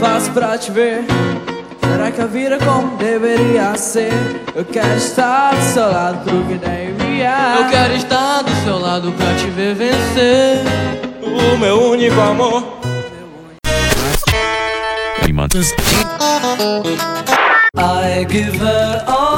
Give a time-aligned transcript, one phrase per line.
[0.00, 1.04] faço pra te ver?
[1.80, 4.12] Será que a vida é como deveria ser?
[4.54, 7.56] Eu quero estar do seu lado pro que nem vier.
[7.58, 10.64] Eu quero estar do seu lado pra te ver vencer.
[11.22, 12.80] O meu único amor.
[17.76, 19.29] I give her all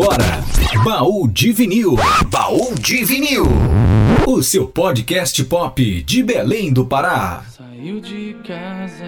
[0.00, 0.44] Agora,
[0.84, 1.96] Baú de Vinil.
[2.28, 3.46] Baú de Vinil.
[4.28, 7.42] O seu podcast pop de Belém do Pará.
[7.48, 9.04] Saiu de casa.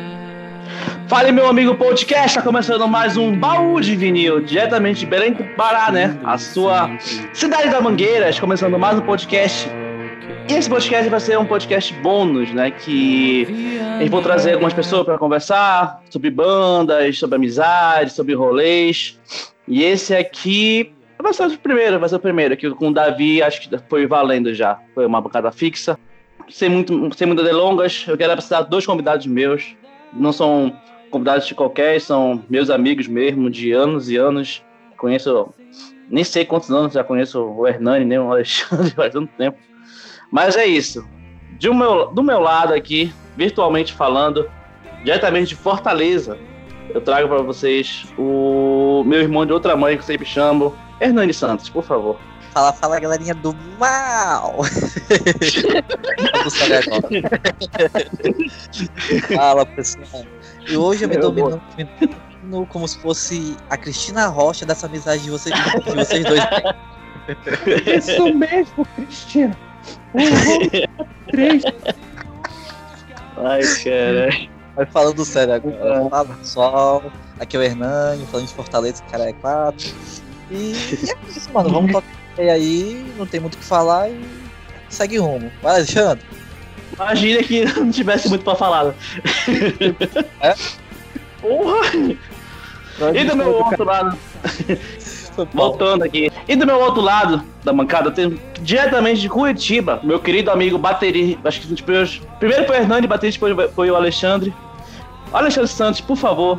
[1.07, 5.45] Fale, meu amigo podcast, tá começando mais um baú de vinil, diretamente de Belém do
[5.55, 6.19] Pará, né?
[6.25, 6.91] A sua
[7.33, 9.71] cidade da Mangueiras, começando mais um podcast.
[10.49, 12.73] E esse podcast vai ser um podcast bônus, né?
[12.73, 13.47] Que
[14.01, 19.19] gente vai trazer algumas pessoas para conversar sobre bandas, sobre amizade, sobre rolês.
[19.71, 23.41] E esse aqui vai ser o primeiro, vai ser o primeiro, aqui com o Davi,
[23.41, 24.81] acho que foi valendo já.
[24.97, 25.97] Foi uma bancada fixa.
[26.49, 29.77] Sem, muito, sem muitas delongas, eu quero apresentar dois convidados meus.
[30.13, 30.77] Não são
[31.09, 34.61] convidados de qualquer, são meus amigos mesmo, de anos e anos.
[34.97, 35.55] Conheço,
[36.09, 39.57] nem sei quantos anos já conheço o Hernani, nem o Alexandre faz tanto tempo.
[40.33, 41.09] Mas é isso.
[41.65, 44.51] Um meu, do meu lado aqui, virtualmente falando,
[45.05, 46.37] diretamente de Fortaleza,
[46.93, 48.70] eu trago para vocês o
[49.05, 52.19] meu irmão de outra mãe, que eu sempre chamo, Hernani Santos, por favor.
[52.53, 54.57] Fala, fala, galerinha do mal!
[59.37, 60.25] Fala, pessoal.
[60.69, 61.63] E hoje eu me domino,
[62.69, 66.43] como se fosse a Cristina Rocha dessa amizade de vocês, de vocês dois.
[67.87, 69.57] Isso mesmo, Cristina.
[70.15, 71.63] Um, três.
[73.37, 74.31] Ai, cara.
[74.77, 77.03] Mas falando sério agora, fala pessoal.
[77.41, 79.95] Aqui é o Hernani, falando de Fortaleza, cara é 4.
[80.51, 80.75] E
[81.09, 81.71] é isso, mano.
[81.71, 82.07] Vamos tocar
[82.39, 84.21] aí, não tem muito o que falar e
[84.91, 85.51] segue rumo.
[85.63, 86.23] Vai, Alexandre.
[86.93, 88.95] Imagina que não tivesse muito pra falar.
[90.43, 90.55] É?
[91.41, 91.81] Porra!
[93.15, 94.19] E do meu outro lado,
[95.55, 96.31] voltando aqui.
[96.47, 101.39] E do meu outro lado da bancada, tem diretamente de Curitiba, meu querido amigo Bateri.
[101.43, 102.21] Acho que primeiros.
[102.39, 104.55] Primeiro foi o Hernani, Bateri, depois foi o Alexandre.
[105.33, 106.59] Alexandre Santos, por favor,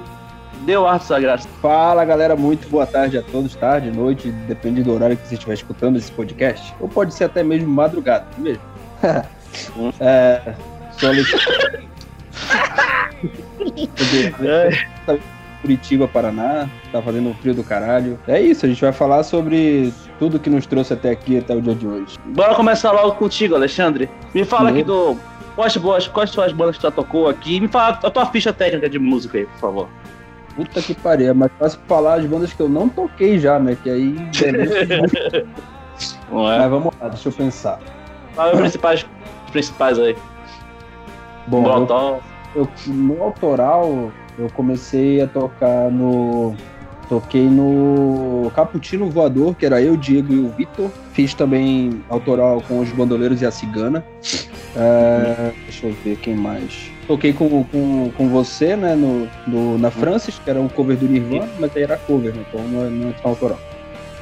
[0.62, 1.48] dê o ar da sua graça.
[1.62, 5.54] Fala galera, muito boa tarde a todos, tarde, noite, depende do horário que você estiver
[5.54, 6.74] escutando esse podcast.
[6.80, 8.64] Ou pode ser até mesmo madrugada, é mesmo?
[10.00, 10.54] é,
[10.98, 11.90] sou Alexandre.
[15.62, 18.20] Curitiba, Paraná, tá fazendo um frio do caralho.
[18.28, 21.62] É isso, a gente vai falar sobre tudo que nos trouxe até aqui, até o
[21.62, 22.18] dia de hoje.
[22.26, 24.10] Bora começar logo contigo, Alexandre.
[24.34, 25.16] Me fala aqui do.
[25.56, 27.60] Quais, boas, quais suas bandas que tu tocou aqui?
[27.60, 29.90] Me fala a tua ficha técnica de música aí, por favor.
[30.56, 33.78] Puta que pariu, é mais fácil falar as bandas que eu não toquei já, né?
[33.82, 34.16] Que aí.
[36.32, 37.80] Não Mas vamos lá, deixa eu pensar.
[38.34, 39.06] Quais os principais,
[39.46, 40.16] os principais aí?
[41.48, 42.22] Bom, eu
[42.56, 46.56] eu, no autoral, eu comecei a tocar no.
[47.08, 50.90] Toquei no Caputino Voador, que era eu, Diego e o Vitor.
[51.12, 54.06] Fiz também autoral com os Bandoleiros e a Cigana.
[54.78, 56.90] É, deixa eu ver quem mais.
[57.12, 61.06] Toquei com, com, com você, né, no, no- na Francis, que era um cover do
[61.10, 63.60] Nirvana, mas aí era cover, né, então não é, não é tão autoral.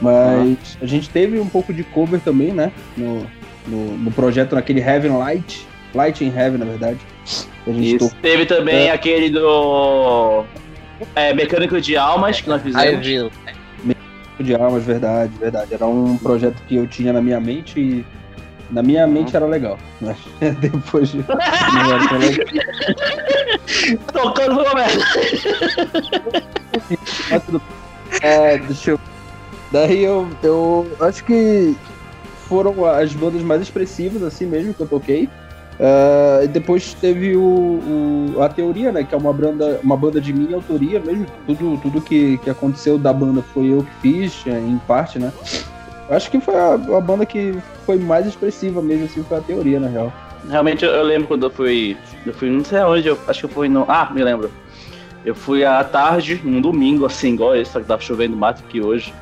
[0.01, 3.27] Mas a gente teve um pouco de cover também, né, no,
[3.67, 6.97] no, no projeto, naquele Heaven Light, Light in Heaven, na verdade.
[7.67, 8.15] A gente Isso.
[8.23, 8.91] Teve também É.
[8.91, 10.43] aquele do.
[11.15, 13.05] É, Mecânico de Almas, que nós fizemos.
[13.05, 13.29] viu.
[13.85, 15.75] tocou de almas, verdade, verdade.
[15.75, 18.05] Era um projeto que eu tinha na minha mente e
[18.71, 19.77] na minha mente era legal.
[20.01, 20.17] Mas
[20.59, 21.23] depois não
[21.93, 22.45] era tão legal.
[24.13, 25.03] Tocando foi uma merda.
[28.21, 28.99] É, deixa eu.
[29.71, 31.75] Daí eu, eu acho que
[32.47, 35.29] foram as bandas mais expressivas, assim mesmo, que eu toquei.
[36.43, 37.41] E depois teve o,
[38.35, 39.03] o- a teoria, né?
[39.03, 41.25] Que é uma banda, uma banda de minha autoria mesmo.
[41.45, 45.31] Tudo, tudo que, que aconteceu da banda foi eu que fiz, é, em parte, né?
[46.09, 47.53] Acho que foi a, a banda que
[47.85, 50.11] foi mais expressiva mesmo, assim, foi a teoria, na real.
[50.49, 51.95] Realmente eu, eu lembro quando eu fui.
[52.25, 53.85] Eu fui, não sei aonde, eu acho que eu fui no.
[53.87, 54.49] Ah, me lembro.
[55.23, 58.81] Eu fui à tarde, num domingo, assim, igual esse, só que tava chovendo mato aqui
[58.81, 59.13] hoje.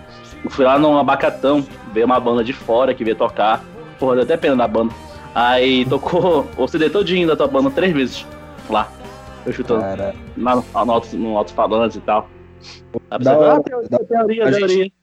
[0.44, 3.64] Eu fui lá no Abacatão, ver uma banda de fora que veio tocar.
[4.00, 4.94] Porra, deu até pena da banda.
[5.34, 8.26] Aí tocou o CD todinho da tua banda três vezes
[8.70, 8.90] lá.
[9.46, 12.30] Eu chutando Cara, lá no, no, alto, no alto-falante e tal.
[13.20, 14.68] Da ah, teoria, da- teoria, a teoria.
[14.68, 14.94] gente-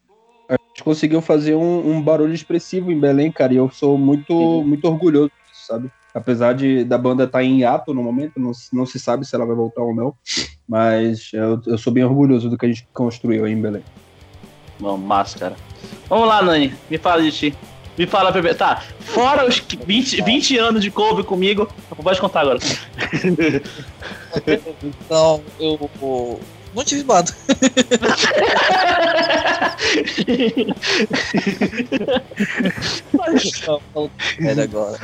[0.49, 4.33] a gente conseguiu fazer um, um barulho expressivo em Belém, cara, e eu sou muito,
[4.35, 4.65] Uhum.
[4.65, 5.89] muito orgulhoso disso, sabe?
[6.15, 9.35] Apesar de da banda estar em hiato no momento, não, se- não se sabe se
[9.35, 10.15] ela vai voltar ou não.
[10.69, 13.83] Mas eu, eu sou bem orgulhoso do que a gente construiu aí em Belém.
[14.79, 15.57] Bom, massa, cara.
[16.09, 16.73] Vamos lá, Nani.
[16.91, 17.55] Me fala de ti.
[17.99, 18.57] Me fala primeiro.
[18.59, 21.69] Tá, fora os 20, 20 anos de cover comigo,
[22.03, 22.59] pode contar agora.
[24.83, 26.41] Então, eu, eu
[26.75, 27.25] não tive não,
[34.39, 34.99] sério agora.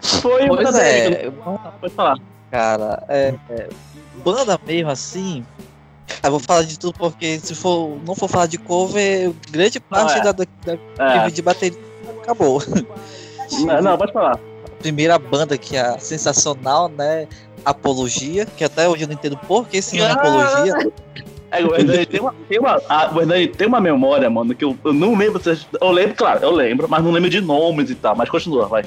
[0.00, 1.30] Foi Pois é,
[1.80, 2.16] Pode falar.
[2.50, 3.68] cara, é, é,
[4.24, 5.44] banda mesmo assim.
[6.22, 10.18] Eu vou falar de tudo porque se for, não for falar de cover, grande parte
[10.18, 10.22] é.
[10.22, 10.44] da, da,
[10.96, 11.78] da É, de bateria
[12.28, 12.62] acabou.
[13.64, 14.38] não, não, pode falar.
[14.80, 17.26] Primeira banda que é sensacional, né?
[17.64, 20.14] Apologia, que até hoje eu não entendo por que esse nome Ah!
[20.14, 20.92] Apologia.
[21.50, 24.62] É, o Hernani tem uma, tem uma, ah, o Hernani tem uma memória, mano, que
[24.62, 25.40] eu, eu não lembro.
[25.80, 28.14] Eu lembro, claro, eu lembro, mas não lembro de nomes e tal.
[28.14, 28.84] Mas continua, vai.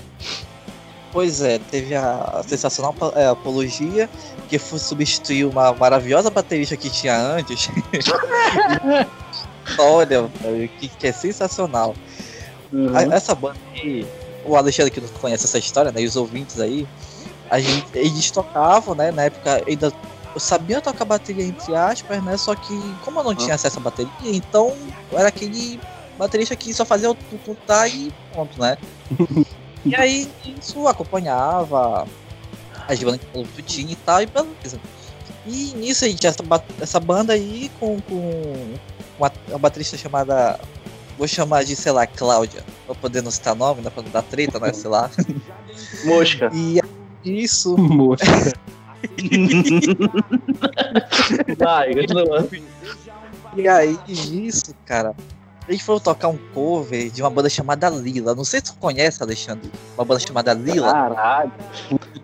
[1.12, 4.08] Pois é, teve a, sensacional é, Apologia,
[4.48, 7.68] que foi substituir uma maravilhosa baterista que tinha antes.
[9.78, 10.30] Olha,
[10.80, 11.96] que, que é sensacional.
[12.72, 12.96] Uhum.
[12.96, 14.06] A- essa banda aí,
[14.46, 16.02] o Alexandre que não conhece essa história, né?
[16.02, 16.88] E os ouvintes aí,
[17.52, 19.12] a gente, eles tocavam, né?
[19.12, 19.92] Na época ainda
[20.34, 22.38] eu sabia tocar bateria entre aspas, né?
[22.38, 24.74] Só que como eu não tinha acesso à bateria, então
[25.12, 25.78] eu era aquele
[26.18, 28.78] baterista que só fazia o tutar e pronto, né?
[29.86, 32.08] e aí isso acompanhava
[32.88, 34.80] as bandas que o tinha e tal, e beleza.
[35.46, 36.44] E nisso a gente, essa,
[36.80, 38.76] essa banda aí com, com
[39.20, 40.58] uma, uma baterista chamada
[41.18, 43.92] Vou chamar de, sei lá, Cláudia, pra poder não citar nome, né?
[43.92, 44.74] Pra não dar treta, né?
[44.74, 45.12] Sei lá.
[46.04, 46.50] Mosca.
[46.52, 46.82] E
[47.24, 47.76] isso.
[47.80, 48.24] Moço.
[51.58, 52.48] Vai, continua.
[53.56, 55.16] E aí, isso, cara.
[55.68, 58.34] Eles foram tocar um cover de uma banda chamada Lila.
[58.34, 59.72] Não sei se tu conhece, Alexandre.
[59.98, 60.92] Uma banda chamada Lila.
[60.92, 61.52] Caralho.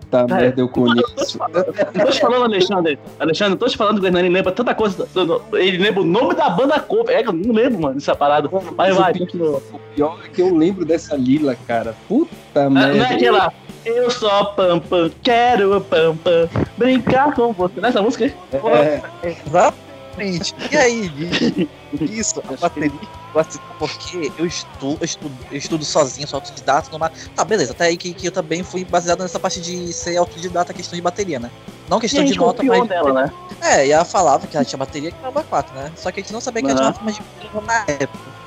[0.10, 1.38] Tá merda, eu conheço.
[1.54, 1.74] Eu
[2.06, 2.98] tô te falando, Alexandre.
[3.20, 5.08] Alexandre, eu tô te falando que o Hernani lembra tanta coisa.
[5.54, 7.16] Ele lembra o nome da banda cover.
[7.16, 8.50] É que eu não lembro, mano, dessa parada.
[8.76, 9.62] Mas vai, continua.
[9.72, 11.94] O pior é que eu lembro dessa Lila, cara.
[12.08, 13.16] Puta Ah, Não é merda.
[13.16, 13.54] aquela.
[13.88, 17.80] Eu só pam pam, quero pam pam, brincar com você.
[17.80, 18.36] Nessa música aí?
[18.52, 19.02] É,
[19.48, 20.54] Exatamente.
[20.70, 21.70] E aí,
[22.02, 22.92] isso, a bateria,
[23.34, 26.90] assisto porque eu estudo, eu estudo, eu estudo sozinho, sou autodidata.
[26.92, 27.10] Numa...
[27.34, 30.74] Tá, beleza, até aí que, que eu também fui baseado nessa parte de ser autodidata,
[30.74, 31.50] questão de bateria, né?
[31.90, 32.88] Não questão de nota, mas.
[32.90, 33.32] dela, né?
[33.62, 35.94] É, e ela falava que ela tinha bateria que era uma 4, né?
[35.96, 38.38] Só que a gente não sabia que ela tinha uma forma de bateria na época.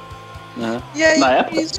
[0.59, 0.83] Aham.
[0.95, 1.61] E aí, Na época?
[1.61, 1.75] isso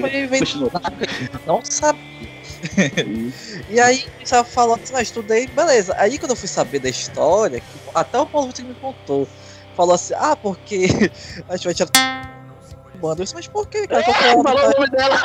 [0.00, 0.28] foi eu
[1.46, 2.27] não sabia.
[3.68, 5.94] e aí, ela falou assim, eu estudei, beleza.
[5.98, 7.62] Aí quando eu fui saber da história,
[7.94, 9.28] até o Paulo me contou,
[9.76, 10.86] falou assim, ah, porque
[11.48, 12.37] a gente vai tirar
[13.16, 14.02] disse, mas por que, cara?
[14.02, 15.18] É Falou o nome dela.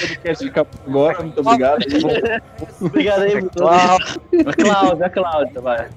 [0.00, 1.84] podcast de capa agora, muito obrigado.
[2.80, 3.50] Obrigado aí, Bruno.
[3.50, 4.04] Claro,
[4.46, 5.88] A Cláudia, a Cláudia, vai.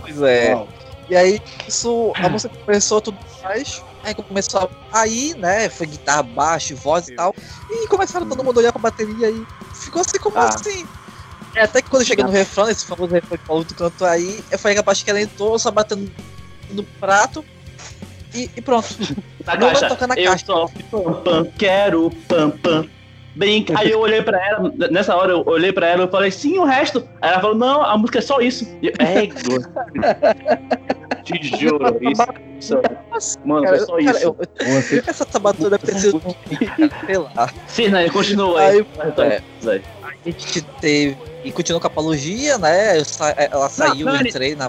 [0.00, 0.66] Pois é.
[1.12, 3.82] E aí, isso, a música começou tudo mais.
[4.02, 5.00] Aí começou a.
[5.02, 5.68] Aí, né?
[5.68, 7.34] Foi guitarra, baixo, voz e tal.
[7.70, 10.48] E começaram todo mundo a olhar pra bateria e ficou assim como Ah.
[10.48, 10.86] assim.
[11.54, 14.06] E até que quando eu cheguei no refrão, esse famoso refrão que falou do canto
[14.06, 16.10] aí, eu falei que a parte que ela entrou, só batendo
[16.70, 17.44] no prato.
[18.34, 18.88] E, e pronto.
[19.44, 19.88] Na Não vai caixa.
[19.88, 20.46] tocar na eu caixa.
[20.46, 22.88] só pam pam, quero pam pam.
[23.34, 26.58] Bem, aí eu olhei pra ela, nessa hora eu olhei pra ela e falei, sim,
[26.58, 27.08] o resto.
[27.20, 28.66] Aí ela falou, não, a música é só isso.
[28.82, 28.92] E eu,
[31.26, 31.38] Égua.
[31.38, 31.98] Te juro,
[32.58, 32.74] isso.
[33.44, 34.26] Mano, Cara, foi só cara, isso.
[34.26, 34.36] eu-
[34.96, 35.24] eu- essa
[35.78, 36.20] ter sido.
[37.06, 37.48] sei lá.
[37.66, 38.08] Sim, né?
[38.08, 38.86] Continua aí.
[38.98, 39.42] Aí, é.
[40.02, 41.16] A gente teve.
[41.44, 42.98] E continuou com a apologia, né?
[42.98, 44.68] Eu sa- Ela saiu, não, entrei na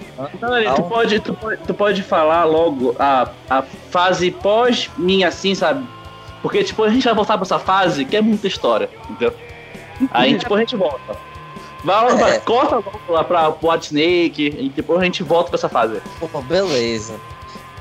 [0.74, 5.86] tu pode, tu, pode, tu pode falar logo a, a fase pós minha, assim, sabe?
[6.42, 9.32] Porque, tipo, a gente vai voltar pra essa fase que é muita história, entendeu?
[10.10, 11.16] Aí, tipo, a gente volta.
[11.84, 12.16] Vai, É.
[12.16, 16.00] vai, corta lá pra White Snake e depois a gente volta pra essa fase.
[16.18, 17.14] Pô, beleza.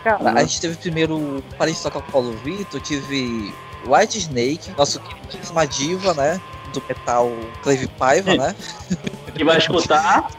[0.04, 1.42] Cara, a gente teve primeiro.
[1.58, 3.54] Para de tocar com o Paulo Vitor, tive
[3.88, 6.42] White Snake, nosso queridíssima diva, né?
[6.74, 7.32] Do metal
[7.62, 8.56] Cleve Paiva, né?
[9.34, 10.30] Que vai escutar.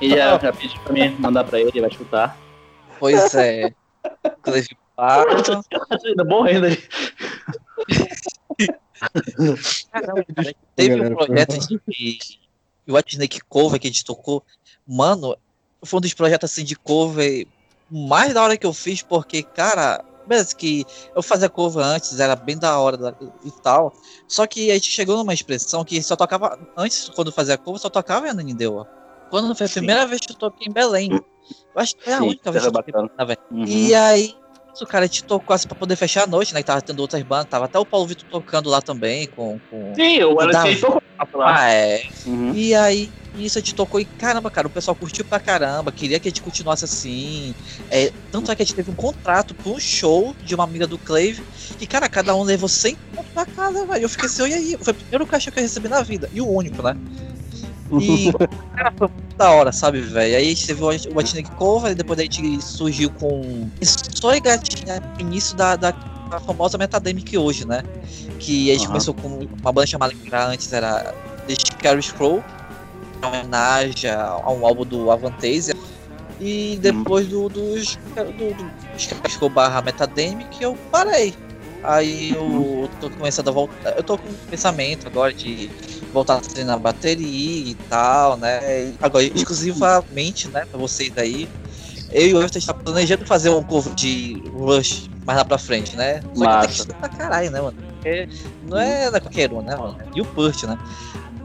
[0.00, 2.36] E já, já pedi pra mim mandar pra ele, vai escutar.
[2.98, 3.72] Pois é.
[4.42, 5.62] Cleve Paiva.
[6.04, 6.68] Ainda bom ainda.
[10.76, 11.80] Teve um projeto de
[12.88, 14.42] White Snake Cover que a gente tocou.
[14.86, 15.36] Mano,
[15.82, 17.46] foi um dos projetos assim de cover
[17.90, 22.36] mais da hora que eu fiz, porque, cara, Beleza, que eu fazia cover antes, era
[22.36, 23.92] bem da hora e tal.
[24.28, 26.58] Só que a gente chegou numa expressão que só tocava.
[26.76, 28.88] Antes, quando fazia cover, só tocava em Ananindeua.
[29.30, 29.80] Quando foi a Sim.
[29.80, 31.10] primeira vez que eu toquei em Belém.
[31.10, 33.44] Eu acho que foi a Sim, única vez que era eu toquei na Belém.
[33.50, 33.64] Uhum.
[33.64, 34.36] E aí,
[34.80, 36.60] o cara te tocou assim pra poder fechar a noite, né?
[36.60, 39.58] Que tava tendo outras bandas, tava até o Paulo Vitor tocando lá também, com.
[39.70, 39.94] com...
[39.94, 40.80] Sim, o Davi.
[40.80, 41.00] tocou
[41.34, 41.60] lá.
[41.60, 42.02] Ah, é.
[42.26, 42.52] Uhum.
[42.54, 46.28] E aí, isso te tocou e caramba, cara, o pessoal curtiu pra caramba, queria que
[46.28, 47.54] a gente continuasse assim.
[47.90, 50.86] É, tanto é que a gente teve um contrato pra um show de uma amiga
[50.86, 51.42] do Clave,
[51.80, 54.04] e cara, cada um levou 100 pontos pra casa, velho.
[54.04, 54.78] Eu fiquei assim, e aí?
[54.80, 56.96] Foi o primeiro cachê que eu recebi na vida, e o único, né?
[58.00, 58.32] E,
[58.76, 60.36] cara, foi da hora, sabe, velho?
[60.36, 64.40] Aí a gente teve o Batinic Cover, e depois a gente surgiu com Só e
[64.40, 65.92] Gatinha, início da, da,
[66.46, 67.82] famosa Metademic hoje, né?
[68.38, 68.88] Que a gente Aham.
[68.88, 71.14] começou com uma banda chamada que antes era
[71.46, 72.42] The Scary Scroll,
[73.18, 75.74] uma homenagem a um álbum do Avantasia.
[76.40, 81.34] E depois do, dos do, do Scary Scroll barra Metademic, eu parei.
[81.82, 83.96] Aí eu tô começando a voltar.
[83.96, 85.68] Eu tô com um pensamento agora de
[86.12, 88.94] voltar a treinar bateria e tal, né?
[89.00, 91.48] Agora, exclusivamente, né, pra vocês aí.
[92.10, 95.96] Eu e o Everton está planejando fazer um cover de Rush mais lá pra frente,
[95.96, 96.20] né?
[96.20, 96.70] Só que tem que Massa.
[96.70, 97.76] estudar pra caralho, né, mano?
[97.94, 98.28] Porque
[98.68, 99.96] não é da qualquer um, né, mano?
[100.14, 100.78] E o Purt, né?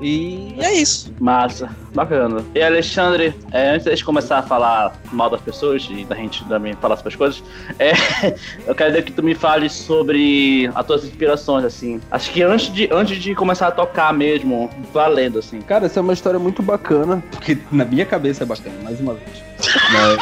[0.01, 1.11] E é isso.
[1.19, 2.43] Massa, bacana.
[2.53, 6.73] E Alexandre, é, antes de começar a falar mal das pessoas e da gente também
[6.75, 7.43] falar sobre as coisas,
[7.79, 7.91] é,
[8.67, 11.99] eu quero que tu me fale sobre as tuas inspirações, assim.
[12.11, 15.61] Acho que antes de, antes de começar a tocar mesmo, valendo, assim.
[15.61, 19.13] Cara, essa é uma história muito bacana, porque na minha cabeça é bacana, mais uma
[19.15, 19.43] vez.
[19.91, 20.17] Mas...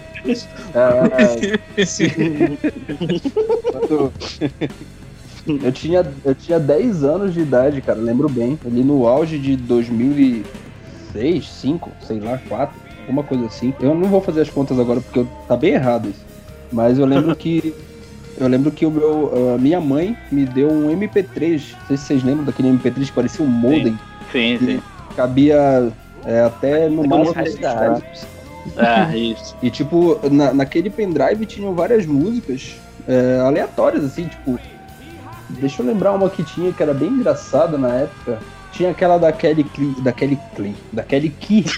[0.74, 1.58] É,
[3.72, 4.12] quando-
[5.62, 8.58] eu, tinha, eu tinha 10 anos de idade, cara, lembro bem.
[8.64, 10.44] Ali no auge de 2006,
[11.12, 13.74] 2005, sei lá, 4, alguma coisa assim.
[13.80, 16.24] Eu não vou fazer as contas agora porque eu- tá bem errado isso.
[16.72, 17.74] Mas eu lembro que.
[18.38, 21.74] Eu lembro que o meu, a minha mãe me deu um MP3.
[21.80, 23.98] Não sei se vocês lembram daquele MP3 que parecia um modem.
[24.32, 24.80] Sim, sim.
[25.16, 25.92] Cabia
[26.24, 27.34] é, até no máximo.
[28.76, 29.56] É, isso.
[29.62, 32.76] E tipo, na, naquele pendrive tinham várias músicas
[33.08, 34.58] é, aleatórias, assim, tipo.
[35.58, 38.38] Deixa eu lembrar uma que tinha que era bem engraçada na época.
[38.72, 41.64] Tinha aquela da Kelly Clee, da Kelly Clee, da Kelly Key.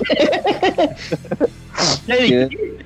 [2.06, 2.76] que-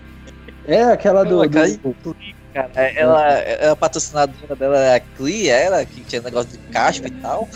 [0.67, 2.17] é aquela do, Aquela do-
[2.55, 7.09] Cara, ela, ela, a patrocinadora dela é a Clee, era, que tinha negócio de caspa
[7.09, 7.49] e tal.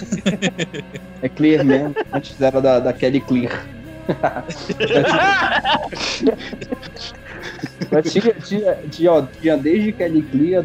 [1.23, 3.65] é Clear Man, antes era da, da Kelly Clear.
[7.91, 10.65] Mas tinha, tinha, tinha, ó, tinha desde Kelly Clear.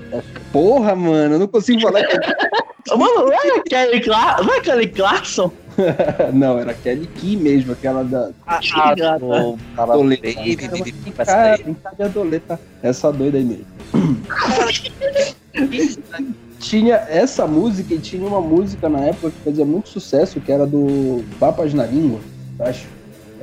[0.51, 2.01] Porra, mano, eu não consigo falar.
[2.95, 5.51] Mano, não é Kelly, Cla não é Kelly Clarkson?
[6.31, 9.57] Não, era Kelly Key mesmo, aquela da, Ah, ligado.
[9.75, 10.21] tava Doleta.
[10.21, 10.93] baby, baby,
[11.25, 12.59] Cara, tem cara de adoleta.
[12.83, 13.65] Essa doida aí mesmo.
[16.59, 20.65] tinha essa música e tinha uma música na época que fazia muito sucesso, que era
[20.65, 22.19] do Papas na Língua,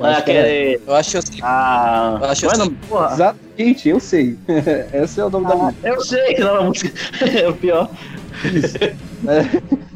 [0.03, 0.29] eu acho.
[0.29, 0.45] Eu É acho
[0.77, 0.81] que.
[0.87, 3.13] Eu acho assim, Ah, Eu acho mano, assim.
[3.13, 4.37] Exatamente, eu sei.
[4.93, 5.87] Esse é o nome da música.
[5.87, 6.91] Eu sei que não é uma música.
[7.25, 7.89] É o pior.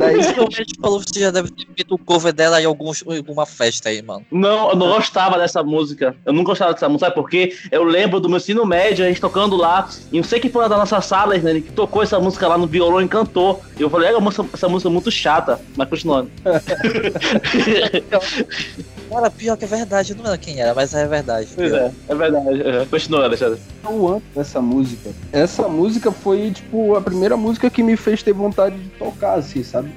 [0.00, 3.18] Daí, Provavelmente falou que você já deve ter feito o cover dela em alguns, em
[3.18, 4.24] alguma festa aí, mano.
[4.30, 6.16] Não, eu não gostava dessa música.
[6.24, 7.54] Eu não gostava dessa música, sabe por quê?
[7.70, 10.66] Eu lembro do meu ensino médio, a gente tocando lá, e não sei quem foi
[10.70, 13.60] da nossa sala, né, que tocou essa música lá no violão e cantou.
[13.78, 16.30] E eu falei, é, essa, essa música é muito chata, mas continuando.
[19.10, 21.48] Cara, pior que é verdade, eu não lembro quem era, mas é verdade.
[21.56, 22.62] Pois é, é verdade.
[22.62, 22.86] É.
[22.86, 23.60] Continua, Alexandre.
[23.84, 25.10] o antes dessa música.
[25.32, 29.64] Essa música foi, tipo, a primeira música que me fez ter vontade de tocar, assim,
[29.64, 29.89] sabe?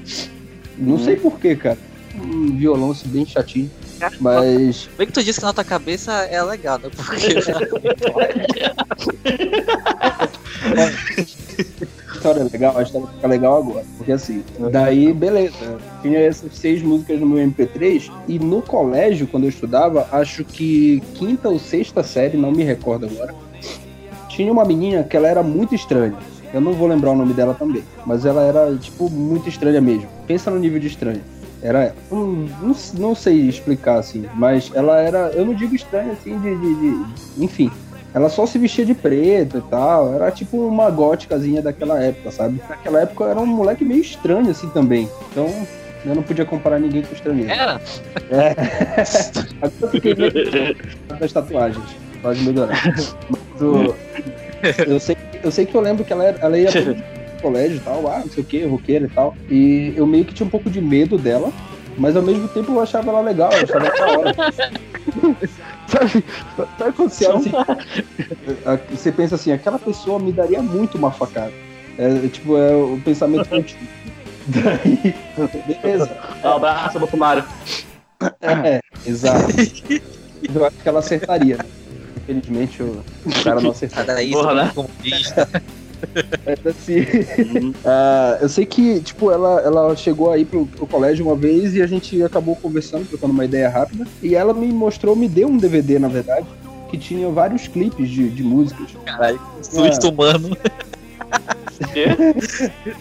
[0.78, 1.80] Não sei porquê, cara.
[2.16, 3.72] Um violão assim, bem chatinho.
[4.20, 4.90] Mas.
[4.98, 6.90] Bem que tu disse que na tua cabeça é legal, né?
[6.96, 7.28] Porque
[12.14, 13.86] A história é legal, a história fica legal agora.
[13.98, 15.78] Porque assim, daí, beleza.
[16.02, 18.10] Tinha essas seis músicas no meu MP3.
[18.28, 23.08] E no colégio, quando eu estudava, acho que quinta ou sexta série, não me recordo
[23.08, 23.36] agora.
[24.30, 26.16] Tinha uma menina que ela era muito estranha.
[26.54, 27.84] Eu não vou lembrar o nome dela também.
[28.06, 30.08] Mas ela era, tipo, muito estranha mesmo.
[30.28, 31.22] Pensa no nível de estranha.
[31.62, 31.96] Era.
[32.12, 32.18] Eu
[32.62, 34.26] Não, não, sei explicar, assim.
[34.36, 35.32] Mas ela era.
[35.34, 37.72] Eu não digo estranha, assim, de- de- de enfim.
[38.14, 40.14] Ela só se vestia de preto e tal.
[40.14, 42.62] Era tipo uma góticazinha daquela época, sabe?
[42.70, 45.10] Naquela época eu era um moleque meio estranho, assim, também.
[45.32, 45.50] Então,
[46.06, 47.50] eu não podia comparar ninguém com estrangeiro.
[47.50, 47.82] era.
[49.62, 50.76] Agora eu fiquei meio
[51.20, 51.84] das tatuagens.
[52.22, 52.78] Pode melhorar.
[53.30, 53.96] Mas o-
[54.88, 56.96] eu, sei, eu sei que eu lembro que ela, era- ela ia pro
[57.42, 59.36] colégio e tal, ah, não sei o que, roqueira e tal.
[59.50, 61.52] E eu meio que tinha um pouco de medo dela,
[61.98, 64.36] mas ao mesmo tempo eu achava ela legal, eu achava ela da hora.
[65.88, 67.52] Sabe quando você, assim,
[68.90, 71.52] você pensa assim, aquela pessoa me daria muito uma facada.
[71.98, 73.88] É, tipo, é o pensamento contínuo.
[74.48, 75.14] Daí,
[75.82, 76.18] beleza.
[76.44, 77.44] Um abraço, Bolsonaro.
[78.42, 79.46] É, exato.
[80.54, 81.58] Eu acho que ela acertaria.
[82.28, 82.34] Né?
[82.38, 83.04] Infelizmente, o
[83.44, 84.06] cara não acertou.
[84.06, 84.72] Nada isso, Porra, né?
[84.74, 85.50] comunista.
[86.46, 91.36] Mas, assim, ah, eu sei que, tipo, ela, ela chegou aí pro, pro colégio uma
[91.36, 94.06] vez e a gente acabou conversando, trocando uma ideia rápida.
[94.22, 96.46] E ela me mostrou, me deu um DVD, na verdade,
[96.90, 98.90] que tinha vários clipes de, de músicas.
[99.06, 100.56] Caralho, susto humano.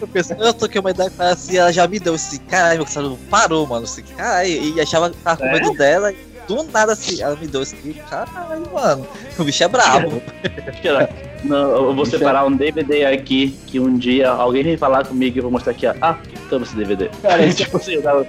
[0.00, 2.86] Eu pensei, eu toquei uma ideia ela assim, ela já me deu assim, caralho, meu
[2.86, 3.84] coração parou, mano.
[3.84, 6.12] Assim, caralho, e achava que tava com medo dela.
[6.12, 9.06] E do nada assim, ela me deu esse clipe, caralho, mano.
[9.38, 10.22] O bicho é brabo.
[11.44, 15.36] Não, eu vou Deixa- separar um DVD aqui que um dia alguém vem falar comigo
[15.36, 15.94] e eu vou mostrar aqui, ó.
[16.00, 16.16] Ah,
[16.48, 17.08] toma esse DVD.
[17.20, 18.24] Cara, esse tipo assim, eu tava-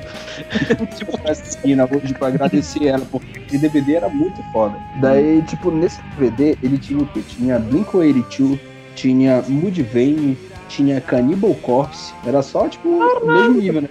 [0.98, 4.76] tipo na esquina hoje pra agradecer ela, porque aquele DVD era muito foda.
[5.00, 7.22] Daí, tipo, nesse DVD, ele tinha o quê?
[7.28, 8.60] Tinha Blink-182,
[8.96, 10.38] tinha Mudvayne,
[10.70, 12.14] tinha Cannibal Corpse.
[12.26, 13.90] Era só, tipo, o mesmo nível, né?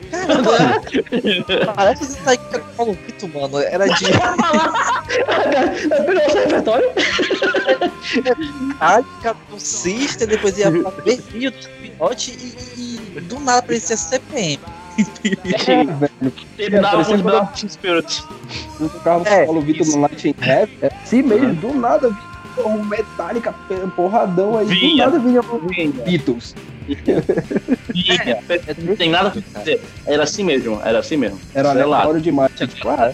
[1.75, 3.59] Parece isso aí que eu falo muito, mano.
[3.59, 4.05] Era de
[5.89, 6.91] Pegou o repertório?
[8.81, 12.31] Ai, Capitão Sister, depois ia pra Berlinho do Pinote
[12.77, 14.59] e, e do nada aparecia CPM.
[15.67, 16.33] É, velho.
[16.57, 18.23] Terminava com quando- Dark Spirit.
[18.81, 20.77] O Carlos É, Paulo Vitor no Light in Heaven.
[20.83, 22.11] É, sim mesmo, do nada
[22.59, 23.55] um Metallica
[23.97, 24.67] porradão aí.
[24.67, 25.07] Do Vinha.
[25.07, 26.55] nada vinha um Beatles.
[28.79, 29.81] Não tem nada pra dizer.
[30.07, 31.41] Era assim mesmo, era assim mesmo.
[31.55, 32.53] Era aleatório demais.
[32.53, 33.13] Tipo, ah,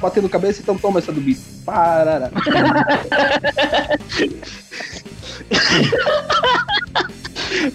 [0.00, 1.62] batendo cabeça, então toma essa do Beatles.
[1.64, 2.30] Parará.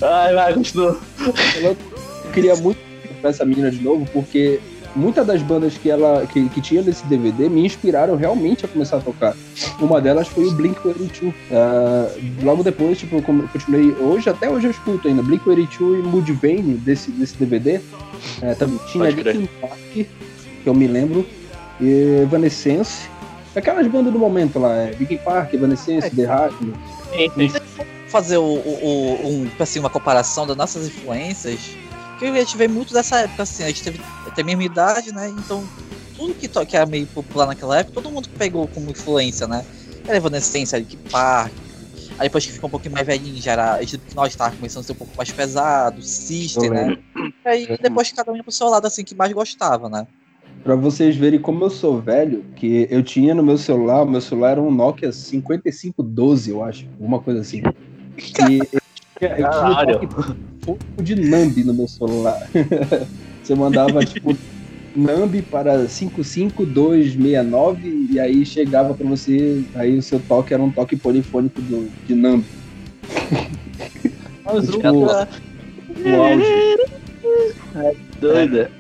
[0.02, 1.00] Ai, vai, continua.
[1.62, 1.78] Eu
[2.34, 2.80] queria muito
[3.24, 4.60] essa menina de novo, porque
[4.96, 8.98] muitas das bandas que ela que, que tinha nesse DVD me inspiraram realmente a começar
[8.98, 9.36] a tocar.
[9.80, 11.34] Uma delas foi o Blink-182.
[11.52, 12.08] Ah,
[12.44, 17.12] logo depois, tipo, eu continuei hoje, até hoje eu escuto ainda Blink-182 e Mudvayne desse
[17.12, 17.80] desse DVD.
[18.42, 19.04] É, também tinha.
[19.34, 20.08] Linkin Park, que
[20.66, 21.26] eu me lembro,
[21.80, 23.08] e Evanescence.
[23.56, 26.74] Aquelas bandas do momento lá, é Linkin Park, Evanescence, The Hackney.
[28.10, 31.60] Fazer o, o, o- um, assim, uma comparação das nossas influências,
[32.18, 34.00] que a gente vê muito dessa época, assim, a gente teve,
[34.34, 35.30] tem a mesma idade, né?
[35.30, 35.64] Então,
[36.16, 39.66] tudo que, que era meio popular naquela época, todo mundo pegou como influência, né?
[40.08, 41.52] Era Evanescence, Linkin Park.
[42.18, 44.84] Aí depois que ficou um pouquinho mais velhinho, já era estilo que nós tava começando
[44.84, 46.98] a ser um pouco mais pesado, Sister, Eu né?
[47.46, 50.08] E aí depois cada um ia pro seu lado, assim, que mais gostava, né?
[50.64, 54.22] Pra vocês verem como eu sou velho, que eu tinha no meu celular, o meu
[54.22, 57.62] celular era um Nokia 5512, eu acho, alguma coisa assim.
[58.50, 58.82] E eu
[59.20, 62.50] tinha, eu tinha Fofo de Nambi no meu celular.
[63.44, 64.36] Você mandava, tipo,
[64.96, 70.96] Nambi para 55269 e aí chegava pra você, aí o seu toque era um toque
[70.96, 72.46] polifônico do, de Nambi.
[74.44, 75.10] Mas Tipo, o o
[76.22, 76.46] áudio.
[78.20, 78.72] doida.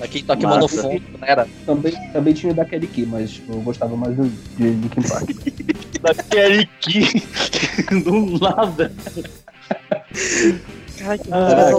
[0.00, 0.56] Aqui toque Massa.
[0.56, 1.26] monofônico, né?
[1.28, 1.46] Era.
[1.66, 5.02] Também, também tinha o da Kelly Key, mas tipo, eu gostava mais do, de Linkin
[5.02, 5.30] Park.
[6.00, 7.02] Daquele que
[8.02, 8.90] do nada.
[10.98, 11.70] Cara, que Ah,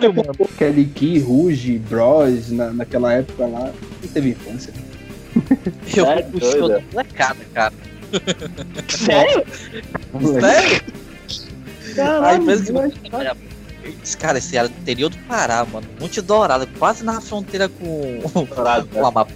[0.00, 0.34] que- mano.
[0.56, 4.72] Kelly Key, Ruge, Bros, na, naquela época lá, não teve infância.
[5.94, 7.72] Eu É fui da molecada, cara.
[8.88, 9.44] Sério?
[10.40, 10.82] Sério?
[11.94, 12.42] Caralho,
[14.18, 15.86] cara, esse era do interior do Pará, mano.
[16.00, 18.20] Monte Dourado, quase na fronteira com
[18.54, 19.26] Dourado, o Amapá.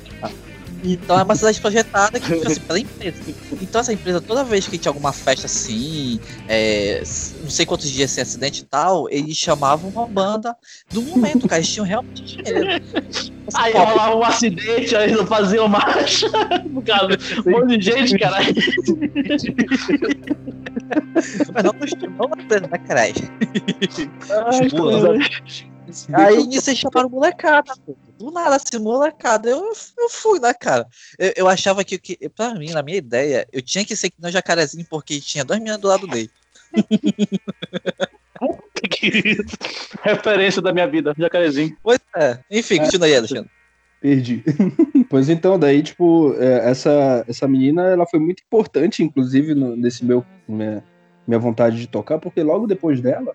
[0.82, 3.22] Então é uma cidade projetada que fica assim, pela empresa.
[3.60, 6.18] Então essa empresa, toda vez que tinha alguma festa assim,
[6.48, 7.02] é,
[7.42, 10.56] não sei quantos dias sem acidente e tal, eles chamavam uma banda
[10.90, 11.60] do momento, cara.
[11.60, 12.82] Eles tinham realmente dinheiro.
[13.54, 16.28] Aí Pô, rolava um acidente, aí não faziam marcha.
[16.86, 18.54] Causa um monte de gente, caralho.
[21.54, 23.14] Mas não costumou empresa, né, caralho?
[26.14, 26.26] Ai.
[26.26, 27.96] Aí nisso eles chamaram molecada, pô.
[28.22, 29.50] Do nada, assim, molecada.
[29.50, 30.87] Eu, eu fui, né, cara?
[31.18, 34.22] Eu, eu achava que, que, pra mim, na minha ideia, eu tinha que ser que
[34.22, 36.30] não jacarezinho, porque tinha dois meninos do lado dele.
[38.88, 39.37] que
[40.04, 41.76] referência da minha vida, jacarezinho.
[41.82, 42.38] Pois é.
[42.48, 43.50] Enfim, continua aí, Alexandre.
[44.00, 44.44] Perdi.
[45.11, 50.24] pois então, daí, tipo, é, essa, essa menina, ela foi muito importante, inclusive, nesse meu,
[50.46, 50.85] minha,
[51.26, 53.35] minha vontade de tocar, porque logo depois dela,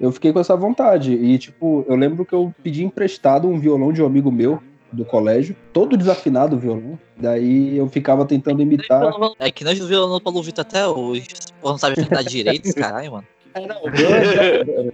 [0.00, 1.12] eu fiquei com essa vontade.
[1.12, 5.04] E, tipo, eu lembro que eu pedi emprestado um violão de um amigo meu do
[5.04, 6.98] colégio, todo desafinado o violão.
[7.16, 9.12] Daí eu ficava tentando imitar.
[9.38, 11.26] É que nós violão Paulo Vitor até hoje.
[11.60, 13.24] Porra, não sabe afinar direito, caralho, mano.
[13.54, 13.76] É, não,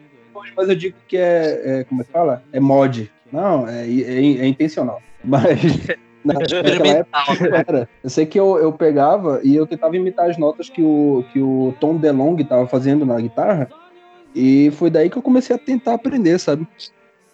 [0.56, 2.42] mas eu digo que é, é- como é que fala?
[2.52, 3.10] É mod.
[3.32, 5.02] Não, é, é- é intencional.
[5.22, 5.60] Mas
[6.24, 7.88] Na, naquela época era.
[8.04, 11.40] Eu sei que eu, eu pegava e eu tentava imitar as notas que o, que
[11.40, 13.68] o Tom DeLonge tava fazendo na guitarra.
[14.34, 16.66] E foi daí que eu comecei a tentar aprender, sabe?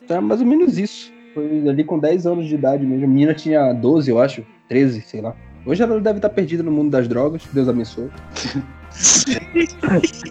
[0.02, 1.12] Então é mais ou menos isso.
[1.34, 3.04] Foi ali com 10 anos de idade mesmo.
[3.04, 4.44] A menina tinha 12, eu acho.
[4.68, 5.34] 13, sei lá.
[5.66, 7.42] Hoje ela deve estar perdida no mundo das drogas.
[7.52, 8.08] Deus abençoe.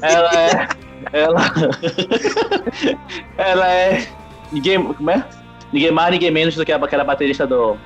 [0.02, 0.68] Ela é.
[1.14, 1.42] Ela.
[3.38, 4.08] ela é.
[4.52, 4.82] Ninguém.
[4.82, 5.24] Como é?
[5.72, 7.78] Ninguém mais, ninguém menos do que aquela baterista do.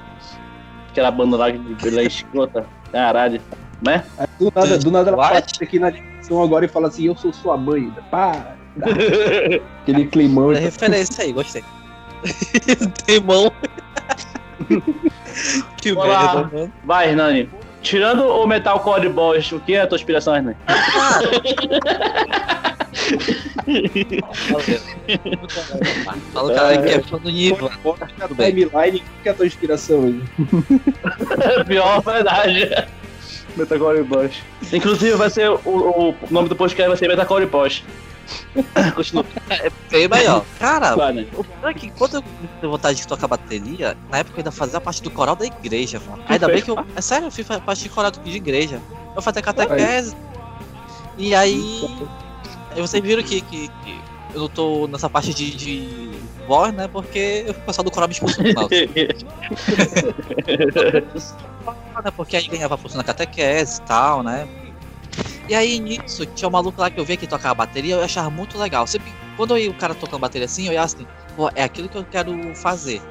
[0.89, 2.65] Aquela banda lá de Vila Escrota.
[2.92, 3.42] Caralho.
[3.82, 4.04] Né?
[4.18, 5.34] Aí, do nada, do nada ela What?
[5.34, 7.92] bate aqui na ligação agora e fala assim: Eu sou sua mãe.
[8.12, 8.56] Pá!
[9.82, 10.52] Aquele climão.
[10.52, 11.63] É referência aí, gostei.
[13.06, 13.52] Tem mão.
[15.82, 16.08] que Olá.
[16.36, 16.74] merda, mano.
[16.84, 17.50] Vai, Hernani.
[17.82, 20.58] Tirando o Metalcore Boss, o que é a tua inspiração, Hernani?
[26.34, 27.72] Fala o cara que é fã do Niva.
[27.82, 28.54] Bota na Tudo bem.
[28.54, 30.22] timeline, qual que é a tua inspiração aí?
[31.65, 32.88] Pior verdade.
[33.56, 34.32] Metalcore Boss.
[34.72, 37.84] Inclusive, vai ser o, o nome do podcast vai ser Metalcore Boss.
[38.96, 39.26] Continua.
[39.89, 40.46] Bem maior.
[40.60, 41.26] Cara, né?
[41.34, 44.52] o pior é que quando eu tive vontade de tocar bateria, na época eu ainda
[44.52, 46.24] fazia parte do coral da igreja, mano.
[46.28, 46.86] Ainda bem que eu.
[46.96, 48.82] É sério, eu fiz parte de coral de igreja.
[49.15, 50.15] Eu fazia catequese.
[51.18, 51.84] E aí.
[52.72, 54.02] aí vocês viram que, que, que
[54.34, 56.12] eu não tô nessa parte de, de
[56.48, 56.88] voz, né?
[56.88, 58.70] Porque o pessoal do coral me expulsou final.
[62.04, 62.12] né?
[62.15, 64.48] Porque aí ganhava força na catequese e tal, né?
[65.48, 68.30] E aí nisso, tinha um maluco lá que eu via que tocava bateria, eu achava
[68.30, 68.86] muito legal.
[68.86, 71.89] Sempre, quando eu ia o cara tocando bateria assim, eu ia assim, pô, é aquilo
[71.89, 73.02] que eu quero fazer.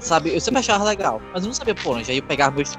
[0.00, 0.34] Sabe?
[0.34, 2.10] Eu sempre achava legal, mas eu não sabia por onde.
[2.10, 2.76] Aí eu pegava meus.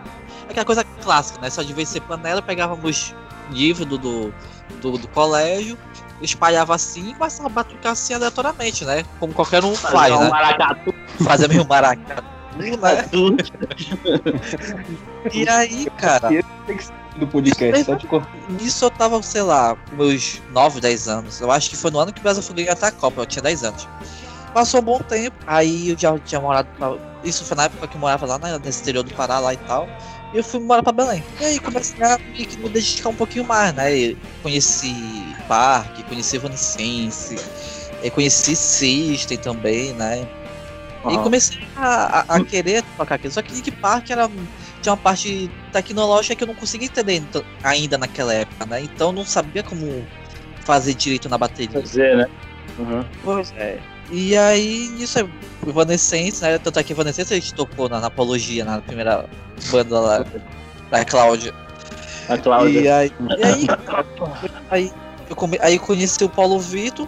[0.50, 1.50] Aquela coisa clássica, né?
[1.50, 3.16] Só de vez em ser panela, eu pegava meus
[3.52, 4.34] livros do, do,
[4.82, 5.78] do, do colégio,
[6.22, 9.04] espalhava assim e começava a batucar assim aleatoriamente, né?
[9.20, 10.30] Como qualquer um faz, um né?
[10.30, 10.94] maracatu.
[11.24, 12.22] Fazer meio maracatu,
[13.32, 13.44] né?
[15.34, 16.30] E aí, cara.
[16.30, 18.30] Tem que ser do podcast, só te cortar.
[18.50, 21.40] Nisso eu tava, sei lá, com meus 9, 10 anos.
[21.42, 23.26] Eu acho que foi no ano que o Brasil foi ganhar até a Copa, eu
[23.26, 23.88] tinha 10 anos.
[24.54, 26.68] Passou um bom tempo, aí eu já tinha morado.
[26.78, 26.96] Pra...
[27.24, 29.88] Isso foi na época que eu morava lá nesse interior do Pará lá e tal.
[30.34, 31.24] E eu fui morar pra Belém.
[31.40, 33.94] E aí comecei a meio que me dedicar um pouquinho mais, né?
[33.96, 37.36] E conheci Parque, conheci Evanescence,
[38.02, 40.26] eh, conheci System também, né?
[41.08, 41.24] E Aham.
[41.24, 43.34] comecei a, a- a querer tocar aquilo.
[43.34, 44.30] Só que Link Park era,
[44.86, 47.24] tinha uma parte tecnológica que eu não conseguia entender
[47.64, 48.82] ainda naquela época, né?
[48.82, 50.06] Então eu não sabia como
[50.60, 51.82] fazer direito na bateria.
[51.82, 52.28] Fazer, né?
[52.78, 53.04] Uhum.
[53.24, 53.80] Pois é.
[54.12, 55.28] E aí, nisso é
[55.68, 56.60] Evanescence, né?
[56.60, 59.26] Tanto é que Evanescence a gente tocou na, na Apologia, na primeira
[59.72, 60.26] banda lá
[60.92, 61.52] da Cláudia.
[62.30, 62.80] A Cláudia.
[62.80, 63.68] E aí, e aí,
[64.70, 64.94] aí,
[65.28, 67.08] eu come, aí conheci o Paulo Vitor,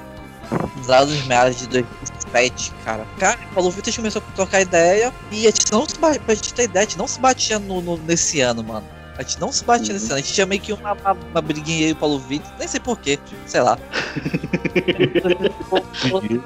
[0.87, 1.85] lá nos meados de
[2.31, 3.05] 2007, cara.
[3.17, 6.35] Cara, o Paulo Vitor começou a trocar ideia e a gente não se batia, pra
[6.35, 8.85] gente ter ideia, a gente não se batia no, no- nesse ano, mano.
[9.17, 11.41] A gente não se batia nesse ano, a gente tinha meio que uma, uma, uma
[11.41, 13.77] briguinha aí, o Paulo Vitor, nem sei porquê, sei lá.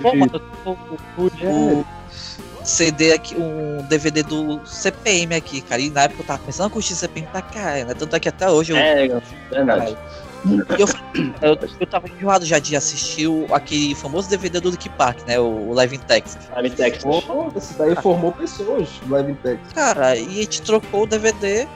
[0.01, 0.41] Pô, mano,
[1.17, 1.85] o
[2.63, 5.81] CD aqui, um DVD do CPM aqui, cara.
[5.81, 7.93] E na época eu tava pensando em curtir CPM pra caralho, né?
[7.93, 8.77] Tanto é que até hoje eu.
[8.77, 9.07] É,
[9.49, 9.91] verdade.
[9.91, 10.87] E eu,
[11.41, 15.39] eu, eu tava enjoado já de assistir o, aquele famoso DVD do Luke Park, né?
[15.39, 16.43] O, o Live in Texas.
[16.45, 17.03] Sabe, Texas.
[17.03, 19.73] Pô, esse daí formou pessoas Live in Texas.
[19.73, 21.67] Cara, e a gente trocou o DVD.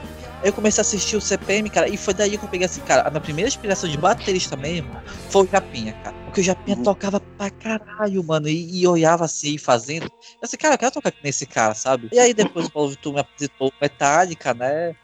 [0.42, 2.82] Aí eu comecei a assistir o CPM, cara, e foi daí que eu peguei assim,
[2.82, 4.90] cara, a minha primeira inspiração de baterista mesmo
[5.30, 6.14] foi o Japinha, cara.
[6.26, 10.04] Porque o Japinha tocava pra caralho, mano, e, e olhava assim, fazendo.
[10.04, 10.10] Eu
[10.42, 12.10] assim, cara, eu quero tocar nesse cara, sabe?
[12.12, 14.94] E aí depois o Paulo Vitor me apresentou Metallica, né?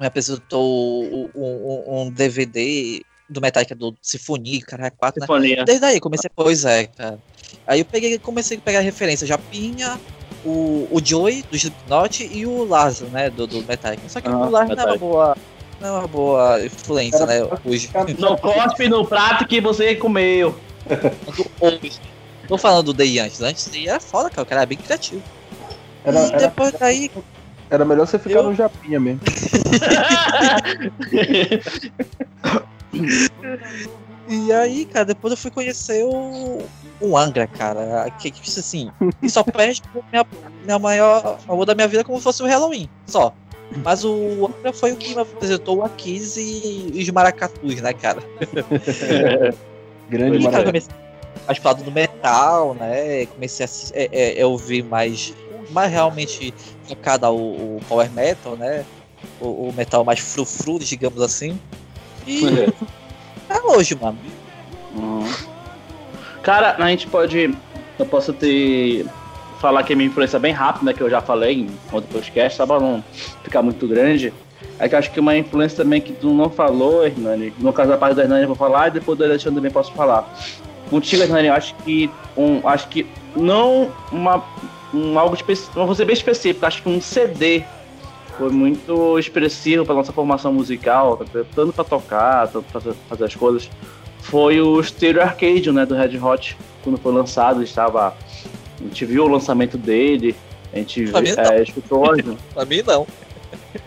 [0.00, 5.26] Me apresentou um, um- um DVD do Metallica do Sinfonia, cara, é quatro, né?
[5.26, 5.64] Sinfonia.
[5.64, 6.30] Desde aí, comecei.
[6.34, 7.18] Pois é, cara.
[7.66, 10.00] Aí eu peguei, comecei a pegar referência Japinha,
[10.44, 13.28] o, o Joey do Slipknot e o Lázaro, né?
[13.28, 14.08] Do, do Metallica.
[14.08, 15.36] Só que Ah, o Lázaro não é uma boa.
[15.80, 17.34] Não é uma boa influência, né?
[17.64, 17.90] Hoje.
[18.18, 20.58] Não cospe no prato que você comeu.
[22.48, 23.40] Tô falando do Day antes.
[23.40, 24.42] Antes Day era foda, cara.
[24.42, 25.22] O cara era bem criativo.
[26.04, 27.10] Era, e era, depois daí.
[27.70, 29.20] Era melhor você ficar Eu- no Japinha mesmo.
[34.28, 36.62] E aí, cara, depois eu fui conhecer o,
[37.00, 38.08] o Angra, cara.
[38.20, 38.88] Que, que assim,
[39.20, 40.24] e só perde minha,
[40.64, 43.34] minha maior amor da minha vida como se fosse o Halloween, só.
[43.84, 47.92] Mas o Angra foi o que me apresentou o Akiz e, e os maracatus, né,
[47.92, 48.22] cara?
[50.08, 50.92] Grande E, cara, comecei
[51.46, 53.26] pro lado do metal, né?
[53.26, 55.34] Comecei a é, é, é, ouvir mais,
[55.70, 56.52] mais realmente
[56.84, 58.84] focado ao, ao power metal, né?
[59.40, 61.58] O, o metal mais frufru, digamos assim.
[62.26, 62.42] E
[63.48, 64.18] é hoje, mano.
[64.96, 65.30] Hum.
[66.42, 67.54] Cara, a gente pode.
[67.98, 69.06] Eu posso ter
[69.60, 70.94] falar que a minha influência é bem rápida, né?
[70.94, 73.04] Que eu já falei em outro podcast, só pra não
[73.44, 74.32] ficar muito grande.
[74.78, 77.90] É que eu acho que uma influência também que tu não falou, Hernani, no caso
[77.90, 80.26] da parte do Hernani eu vou falar e depois do Alexandre também posso falar.
[80.88, 83.06] Contigo, Hernani, eu acho que um, acho que
[83.36, 84.42] não uma
[84.92, 87.62] um algo específico, vou ser bem específico, acho que um CD
[88.36, 91.20] foi muito expressivo para nossa formação musical,
[91.54, 93.70] tanto para tocar, tanto para fazer as coisas.
[94.22, 98.14] Foi o Stereo Arcade, né, do Red Hot, quando foi lançado, estava
[98.80, 100.34] a gente viu o lançamento dele,
[100.72, 102.02] a gente Pra mim, é, escutou.
[102.54, 103.06] Pra mim, não.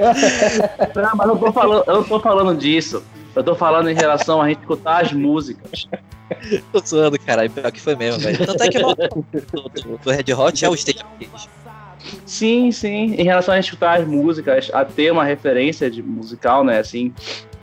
[0.95, 3.03] Não, mas eu tô falando, eu não tô falando disso.
[3.35, 5.87] Eu tô falando em relação a gente escutar as músicas.
[6.71, 7.49] Tô zoando, caralho.
[7.49, 8.45] Pior que foi mesmo, velho.
[8.45, 11.49] Tanto é que o do, Red Hot é o Stage Arcade.
[12.25, 13.15] Sim, sim.
[13.15, 17.13] Em relação a escutar as músicas, a ter uma referência de musical, né, assim,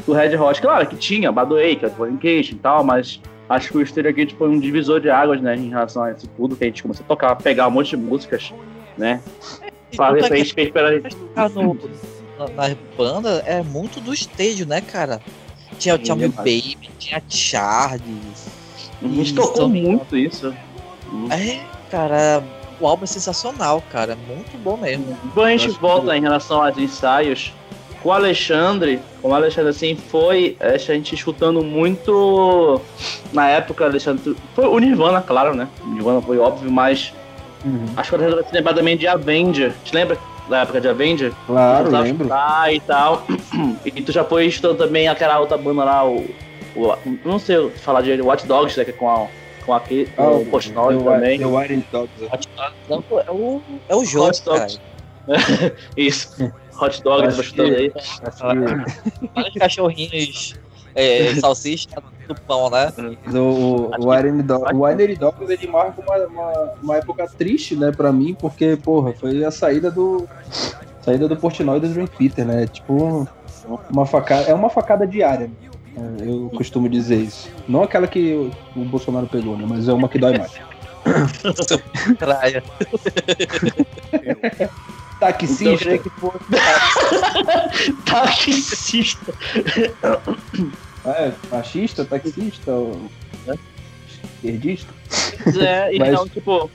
[0.06, 0.60] do Red Hot.
[0.60, 4.48] Claro que tinha Bad Wake, Californication e tal, mas acho que o Stereo Arcade foi
[4.48, 7.08] um divisor de águas, né, em relação a isso tudo, que a gente começou a
[7.08, 8.52] tocar, pegar um monte de músicas,
[8.96, 9.20] né,
[9.94, 10.92] fazer pra gente esperar.
[11.36, 11.78] Ah, no,
[12.38, 15.20] na, na banda é muito do stage, né, cara?
[15.80, 16.36] Tinha, tinha o demais.
[16.36, 18.46] Baby, tinha Charles.
[19.02, 20.54] A gente tocou muito isso.
[21.30, 22.44] É, cara,
[22.78, 24.16] o álbum é sensacional, cara.
[24.28, 25.16] Muito bom mesmo.
[25.24, 27.52] Depois a gente volta em relação aos ensaios.
[28.02, 32.80] Com o Alexandre, com o Alexandre, assim, foi é, a gente escutando muito.
[33.32, 34.36] Na época, Alexandre.
[34.54, 35.68] Foi o Nirvana, claro, né?
[35.84, 37.12] O Nirvana foi óbvio, mas
[37.62, 37.84] Uhum.
[37.94, 39.74] acho que você vai se lembrar também de Avenger.
[39.84, 40.16] Te lembra
[40.50, 41.32] da época de Avenger?
[41.46, 42.24] Claro, Tu lembro.
[42.26, 43.26] escutar e tal.
[43.84, 46.26] E tu já foi estudando também aquela outra banda lá, o.
[46.76, 48.84] o não sei falar de Watch Dogs, né?
[48.84, 49.26] Que é com a.
[49.64, 51.38] Com aquele, com Ah, o Postnol também.
[51.38, 52.10] The Wild Dogs.
[52.88, 54.58] Não, pô, é o, é o jogo, Hot cara.
[54.60, 54.80] Dogs.
[55.96, 56.52] Isso.
[56.80, 57.92] Hot Dogs, tô chutando aí.
[59.34, 60.54] Vários cachorrinhos
[60.94, 61.88] é, salsicha
[62.34, 62.92] do pão, né?
[63.32, 67.74] O, o, o Iron Dog, o Iron Dogs ele marca uma, uma, uma época triste,
[67.74, 70.28] né, pra mim, porque, porra, foi a saída do.
[71.02, 72.66] Saída do Portnoy e do Dream Theater, né?
[72.66, 73.26] Tipo,
[73.90, 74.44] uma facada.
[74.44, 75.50] É uma facada diária.
[75.96, 76.16] né?
[76.20, 77.50] Eu costumo dizer isso.
[77.66, 79.64] Não aquela que o, o Bolsonaro pegou, né?
[79.66, 80.52] Mas é uma que dói mais.
[82.18, 82.62] Praia.
[85.18, 85.64] Taxista.
[85.64, 86.10] Então, que
[88.04, 89.34] Taxista.
[91.04, 92.72] É, fascista, taxista,
[93.46, 93.54] né?
[94.34, 94.92] esquerdista.
[95.58, 96.70] É, Mas- então, tipo,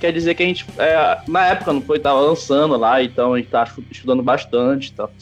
[0.00, 3.38] quer dizer que a gente, é, na época, não foi, tava lançando lá, então a
[3.38, 5.12] gente tava estudando bastante e tal.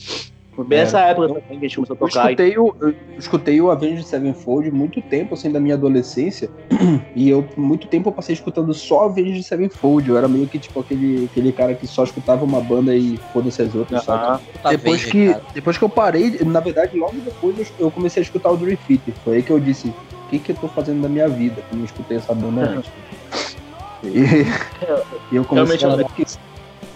[0.56, 0.82] Foi bem É.
[0.82, 2.24] essa época também que a gente começou a Eu tocar.
[2.32, 6.50] escutei, o, eu escutei o Avenged Sevenfold muito tempo, assim, da minha adolescência.
[7.14, 10.08] E eu, muito tempo, eu passei escutando só Avenged Sevenfold.
[10.08, 13.60] Eu era meio que, tipo, aquele, aquele cara que só escutava uma banda e foda-se
[13.62, 14.42] as outras, sabe?
[14.62, 15.44] Tá Depois verde, que, cara.
[15.54, 18.76] depois que eu parei, na verdade, logo depois eu- eu comecei a escutar o Dream
[18.86, 19.14] Theater.
[19.24, 21.62] Foi aí que eu disse, o que, que eu tô fazendo da minha vida?
[21.62, 22.90] Que eu não escutei essa banda antes.
[24.02, 24.08] E,
[25.32, 26.26] e eu comecei Realmente, a ver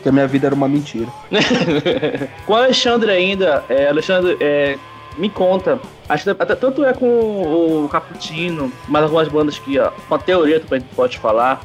[0.03, 1.09] que, a minha vida era uma mentira.
[2.47, 4.79] com o Alexandre ainda, é, Alexandre, é,
[5.17, 5.79] me conta.
[6.09, 10.19] Acho que até tanto é com o Caputino, mas algumas bandas que, ó, com a
[10.19, 11.61] teoria tu pode falar.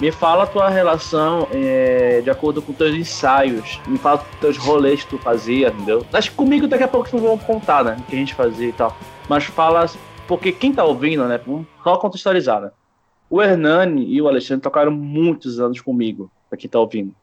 [0.00, 3.78] Me fala a tua relação é, de acordo com teus ensaios.
[3.86, 6.06] Me fala os teus rolês que tu fazia, entendeu?
[6.10, 7.96] Acho que comigo daqui a pouco vocês vão contar, né?
[7.98, 8.96] O que a gente fazia e tal.
[9.28, 9.84] Mas fala,
[10.26, 11.38] porque quem tá ouvindo, né?
[11.84, 12.70] Só contextualizar, né?
[13.28, 17.14] O Hernani e o Alexandre tocaram muitos anos comigo, pra quem tá ouvindo.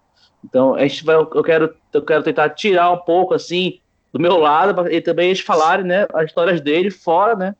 [0.43, 3.79] Então, a gente vai, eu quero, eu quero tentar tirar um pouco assim
[4.13, 7.55] do meu lado pra- e também eles falarem, né, as histórias dele fora, né,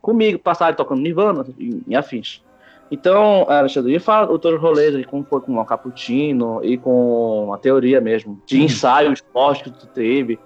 [0.00, 2.42] comigo, passarem tocando Nirvana e, e afins.
[2.90, 7.58] Então, Alexandre, me fala teus rolês aí, como foi com o Cappuccino e com a
[7.58, 10.40] teoria mesmo, de ensaios fortes que tu teve,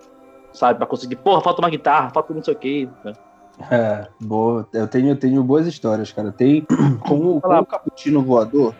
[0.53, 3.12] sabe, pra conseguir, porra, falta uma guitarra, falta não sei o que, né?
[3.70, 4.68] É, boa.
[4.75, 6.33] Eu tenho, eu tenho boas histórias, cara.
[6.33, 6.66] Tem
[7.07, 8.75] com, o- com o Caputino Voador.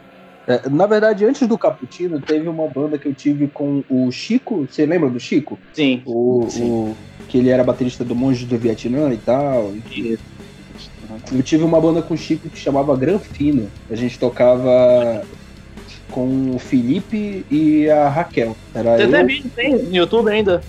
[0.47, 4.67] É, na verdade, antes do Caputino, teve uma banda que eu tive com o Chico.
[4.71, 5.59] Você lembra do Chico?
[5.73, 6.03] Sim.
[6.07, 6.71] O, Sim.
[6.71, 6.97] o-
[7.29, 9.73] que ele era baterista do Monge do Vietnã e tal.
[11.33, 13.71] Eu tive uma banda com o Chico que chamava Gran Fino.
[13.91, 15.23] A gente tocava
[16.11, 18.55] com o Felipe e a Raquel.
[18.75, 20.61] Era Tem eu, até vídeo, tem no YouTube ainda.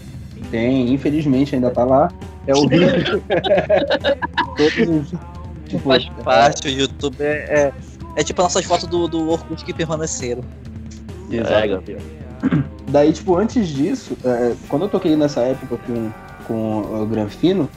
[0.49, 2.11] tem, infelizmente ainda tá lá.
[2.47, 3.21] É o vídeo.
[4.57, 5.19] Todos os-
[5.67, 7.33] tipo, Faz parte, o YouTube é,
[7.67, 7.73] é,
[8.15, 10.43] é tipo nossas fotos do, do Orkut que permaneceram.
[11.31, 11.99] É, Gabriel.
[12.89, 16.09] Daí, tipo, antes disso, é, quando eu toquei nessa época com,
[16.47, 17.69] com o Granfino,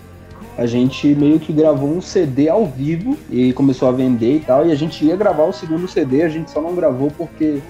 [0.57, 4.67] a gente meio que gravou um CD ao vivo e começou a vender e tal.
[4.67, 7.61] E a gente ia gravar o segundo CD, a gente só não gravou porque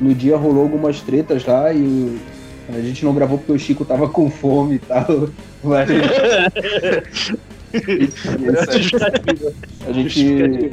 [0.00, 2.18] no dia rolou algumas tretas lá e o-
[2.70, 5.28] a gente não gravou porque o Chico tava com fome e tal.
[5.62, 5.88] Mas
[9.86, 10.70] a gente,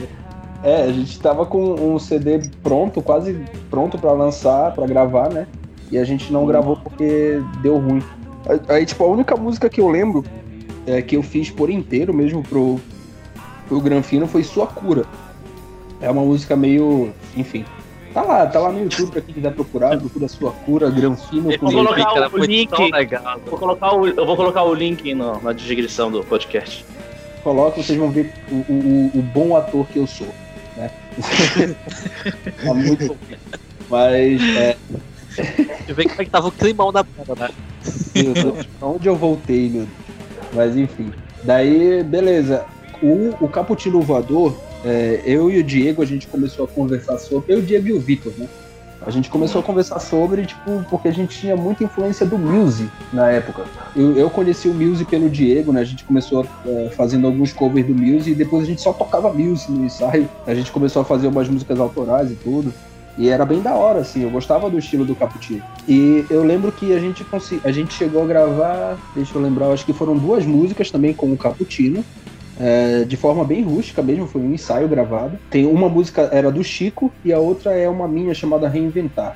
[0.64, 5.48] É, a gente tava com um CD pronto, quase pronto pra lançar, pra gravar, né?
[5.92, 8.02] E a gente não gravou porque deu ruim.
[8.70, 10.24] Aí, tipo, a única música que eu lembro
[10.86, 12.80] é, que eu fiz por inteiro mesmo pro,
[13.68, 15.06] pro Granfino foi Sua Cura.
[16.00, 17.12] É uma música meio.
[17.36, 17.66] Enfim.
[18.14, 21.52] Tá lá, tá lá no YouTube pra quem quiser procurar, procura Sua Cura, Granfino.
[21.52, 22.70] Eu com- vou colocar o foi link.
[22.70, 23.40] tão legal.
[23.50, 26.86] Vou colocar o, eu vou colocar o link no- na descrição do podcast.
[27.44, 30.28] Coloca, vocês vão ver o- o- o bom ator que eu sou.
[30.78, 30.92] Né?
[32.64, 33.18] tá muito.
[33.90, 34.78] Mas é,
[35.36, 37.50] Deixa eu ver como é que tava o climão da banda, né?
[38.82, 39.90] Onde eu voltei, meu Deus.
[40.54, 41.12] Mas enfim.
[41.44, 42.66] Daí, beleza.
[43.02, 44.56] O, o Caputino Voador,
[44.86, 47.54] é, eu e o Diego, a gente começou a conversar sobre.
[47.54, 48.48] Eu, o Diego e o Vitor, né?
[49.06, 52.90] A gente começou a conversar sobre, tipo, porque a gente tinha muita influência do Muse
[53.12, 53.64] na época.
[53.96, 55.82] Eu, eu conheci o Muse pelo Diego, né?
[55.82, 59.34] A gente começou é, fazendo alguns covers do Muse e depois a gente só tocava
[59.34, 60.30] Muse no ensaio.
[60.46, 62.72] A gente começou a fazer umas músicas autorais e tudo.
[63.18, 65.62] E era bem da hora, assim, eu gostava do estilo do Caputino.
[65.88, 67.26] E eu lembro que a gente,
[67.64, 71.32] a gente chegou a gravar, deixa eu lembrar, acho que foram duas músicas também com
[71.32, 72.06] o Caputino.
[72.62, 75.40] É, de forma bem rústica mesmo, foi um ensaio gravado.
[75.50, 79.36] Tem uma música era do Chico e a outra é uma minha chamada Reinventar.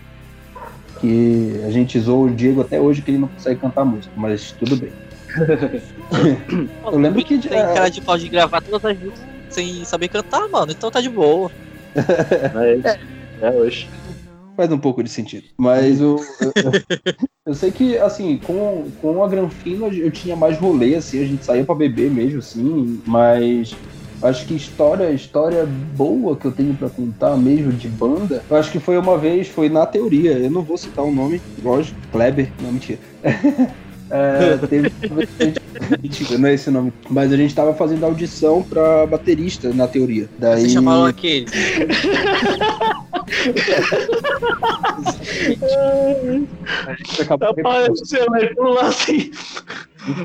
[0.99, 4.51] Que a gente zoou o Diego até hoje que ele não consegue cantar música, mas
[4.51, 4.91] tudo bem.
[6.85, 10.47] Eu lembro que Tem cara de pau de gravar todas as músicas sem saber cantar,
[10.49, 10.71] mano.
[10.71, 11.51] Então tá de boa.
[11.95, 12.99] É,
[13.41, 13.89] é hoje.
[14.56, 15.44] Faz um pouco de sentido.
[15.58, 16.54] Mas o, eu,
[17.46, 21.44] eu- sei que, assim, com, com a Granfino eu tinha mais rolê, assim, a gente
[21.46, 23.76] saía pra beber mesmo, assim, mas
[24.24, 28.72] acho que história, história boa que eu tenho pra contar mesmo de banda, eu acho
[28.72, 32.50] que foi uma vez, foi na teoria, eu não vou citar o nome, lógico, Kleber,
[32.62, 33.00] não, mentira.
[34.08, 34.91] É, teve,
[36.02, 36.94] mentira, não é esse nome.
[37.10, 40.30] Mas a gente tava fazendo audição pra baterista, na teoria.
[40.38, 40.62] Daí...
[40.62, 41.46] Vocês chamaram aquele.
[46.88, 48.45] a gente acabou Apareceu, né?
[48.55, 49.31] Pula assim.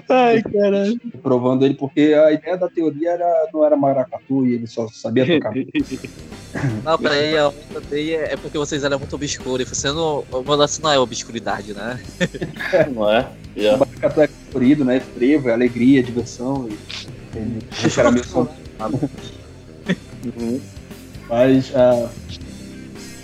[0.09, 1.01] Ai, caralho.
[1.23, 5.27] provando ele, porque a ideia da teoria era, não era maracatu e ele só sabia
[5.27, 5.53] tocar.
[6.85, 9.65] Não, peraí, a onda dele é é porque vocês eram muito obscuros.
[9.65, 10.25] E você não.
[10.33, 12.01] O lance não é obscuridade, né?
[12.93, 13.29] Não é?
[13.57, 13.77] Já.
[13.77, 14.97] maracatu é colorido, né?
[14.97, 16.69] É frevo, é alegria, é diversão.
[16.69, 18.25] E, ele deixa era meio.
[20.37, 20.61] Uhum.
[21.29, 22.11] Mas ah,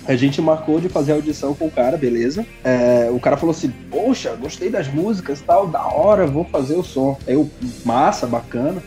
[0.06, 2.46] a gente marcou de fazer a audição com o cara, beleza.
[2.62, 6.82] É, o cara falou assim: Poxa, gostei das músicas tal, da hora, vou fazer o
[6.82, 7.18] som.
[7.26, 7.50] Aí eu,
[7.84, 8.82] massa, bacana.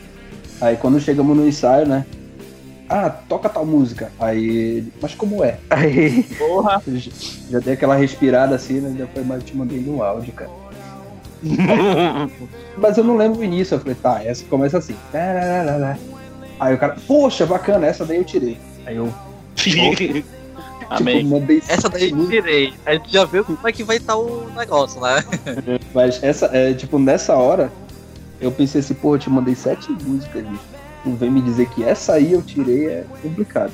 [0.62, 2.06] Aí quando chegamos no ensaio, né?
[2.88, 4.12] Ah, toca tal música.
[4.20, 5.58] Aí mas como é?
[5.70, 6.82] Aí Porra.
[7.50, 8.94] já, dei aquela respirada assim, né?
[8.98, 10.52] Depois mais eu te mandei no áudio, cara.
[12.78, 13.76] Mas eu não lembro o início.
[13.76, 14.96] Eu falei, tá, essa começa assim.
[16.60, 18.58] Aí o cara, poxa, bacana, essa daí eu tirei.
[18.86, 19.14] Aí eu,
[20.98, 21.24] Amém.
[21.24, 22.74] tipo, mandei Essa daí eu tirei.
[22.86, 25.24] A gente já viu como é que vai estar o negócio, né?
[25.94, 27.72] Mas essa, é, tipo, nessa hora,
[28.42, 30.64] eu pensei assim, pô, eu te mandei sete músicas, bicho.
[31.04, 33.72] Tu vem me dizer que essa aí eu tirei é complicado.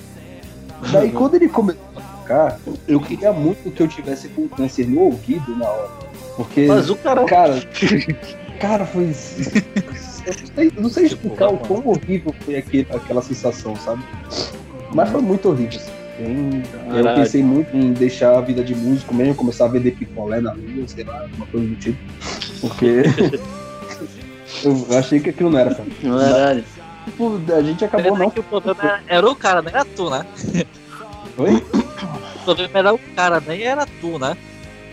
[0.92, 5.02] Daí quando ele começou a tocar, eu queria muito que eu tivesse com câncer no
[5.02, 5.90] ouvido na hora.
[6.36, 7.24] Porque, Mas o cara.
[7.26, 7.64] cara,
[8.60, 9.06] cara, foi.
[9.06, 14.04] Eu não sei, não sei explicar o quão horrível foi aquele, aquela sensação, sabe?
[14.94, 15.80] Mas foi muito horrível.
[15.80, 15.95] assim.
[16.18, 16.64] Bem-
[16.98, 20.52] eu pensei muito em deixar a vida de músico mesmo, começar a vender picolé na
[20.52, 21.98] rua, sei lá, alguma coisa do tipo.
[22.62, 23.04] Porque
[24.64, 25.92] eu achei que aquilo não era pra mim.
[26.02, 26.64] Caralho.
[27.06, 28.32] Tipo, a gente acabou não.
[28.32, 30.26] que o problema era- era o cara, não era tu, né?
[31.38, 31.56] Oi?
[32.36, 34.36] O problema era o cara, nem era tu, né?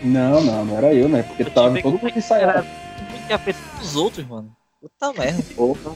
[0.03, 1.23] Não, não, não era eu, né?
[1.23, 2.51] Porque Eu tava todo que- mundo ensaiado.
[2.51, 2.61] Era
[3.09, 4.51] muito que afetar os outros, mano.
[4.81, 5.43] Puta merda.
[5.55, 5.91] Porra.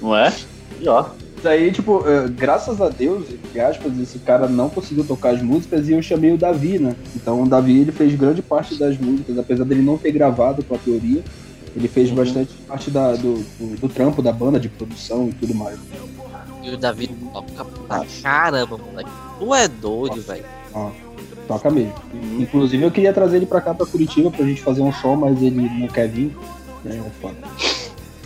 [0.00, 0.32] Não é?
[0.80, 1.10] E ó.
[1.42, 5.88] Daí, tipo, eh, graças a Deus, entre aspas, esse cara não conseguiu tocar as músicas
[5.88, 6.94] e eu chamei o Davi, né?
[7.16, 10.74] Então o Davi ele fez grande parte das músicas, apesar dele não ter gravado com
[10.74, 11.22] a teoria,
[11.74, 12.16] ele fez Uhum.
[12.16, 15.78] bastante parte da, do, do, do trampo da banda, de produção e tudo mais.
[16.62, 19.10] E o Davi toca pra caramba, moleque.
[19.38, 20.44] Tu é doido, velho.
[21.48, 21.94] Toca mesmo.
[22.12, 22.42] Uhum.
[22.42, 25.40] Inclusive eu queria trazer ele pra cá, pra Curitiba, pra gente fazer um som, mas
[25.42, 26.36] ele não quer vir.
[26.84, 27.36] É, foda.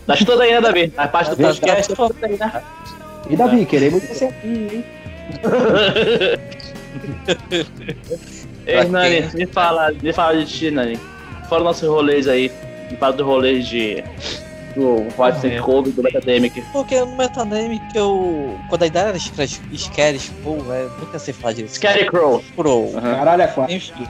[0.07, 0.93] Tá aí, né, Davi?
[0.97, 1.95] A parte do podcast
[2.39, 2.63] tá?
[3.29, 4.85] E Davi, queremos você aqui, hein?
[8.67, 10.99] Ei, Nani, me fala, me fala de ti, Nani.
[11.49, 12.51] Fora nossos rolês aí.
[12.91, 14.05] Me fala do rolê de.
[14.75, 16.61] Do White Snake Cove do Academic.
[16.73, 17.17] Porque no
[17.93, 18.59] que eu.
[18.69, 21.77] Quando a ideia era Scare pô, velho, nunca sei falar disso.
[21.77, 22.43] Scarecrow.
[22.57, 22.91] Pro.
[22.93, 23.75] Caralho, é quatro.
[23.75, 24.09] Enfim.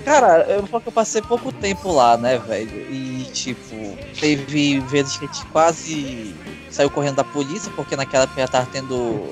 [0.04, 2.92] Cara, eu falo que eu passei pouco tempo lá, né, velho?
[2.92, 6.36] E, tipo, teve vezes que a gente quase
[6.70, 9.30] saiu correndo da polícia, porque naquela época já tava tendo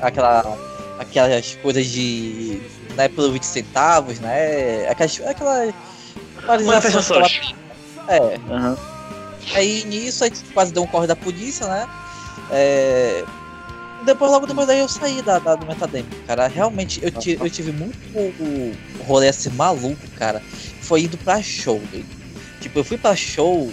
[0.00, 0.56] aquela,
[0.98, 2.60] aquelas coisas de.
[2.96, 4.88] né, por 20 centavos, né?
[4.88, 5.20] Aquelas.
[5.20, 5.72] aquela
[6.46, 7.54] paralisação que Manifestações.
[8.08, 8.38] É.
[8.50, 8.76] Aham.
[9.54, 11.88] Aí nisso a gente quase deu um corre da polícia, né?
[12.50, 13.24] É,
[14.08, 16.46] Depois, logo depois daí eu saí da, da do Metademic, cara.
[16.46, 17.98] Realmente, eu, ti- eu tive muito
[19.06, 20.40] rolê assim maluco, cara.
[20.80, 22.06] Foi indo pra show, velho.
[22.60, 23.70] Tipo, eu fui pra show.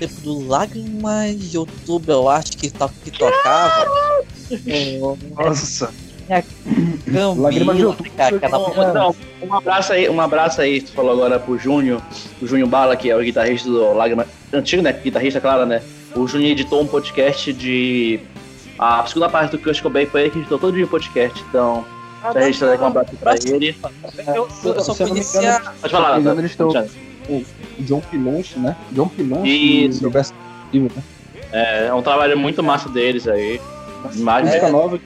[0.00, 3.86] Tempo do Lágrimas de Outubro, eu acho que, to que tocava.
[5.36, 5.92] Nossa.
[7.34, 8.36] Lágrimas de Outubro cara,
[8.90, 12.00] Então, um abraço aí, um abraço aí, tu falou agora pro Júnior,
[12.40, 15.82] o Júnior Bala, que é o guitarrista do Lágrima, antigo, né, guitarrista, claro, né,
[16.14, 18.20] o Júnior editou um podcast de,
[18.78, 21.84] a segunda parte do Kurt Cobain foi ele que editou todo dia o podcast, então,
[22.22, 23.76] já registrando aqui um abraço pra ele.
[24.34, 25.60] Eu, eu só eu me conhecia.
[25.80, 26.70] Pode falar, Se engano, eles estão-.
[27.28, 27.44] O
[27.80, 28.74] John Pilonche, né?
[28.92, 30.34] John Pilonche e Roberto
[30.70, 31.02] Silva, né?
[31.52, 33.60] É, é um trabalho muito massa deles aí,
[34.16, 34.70] mais Música É.
[34.70, 35.00] nova,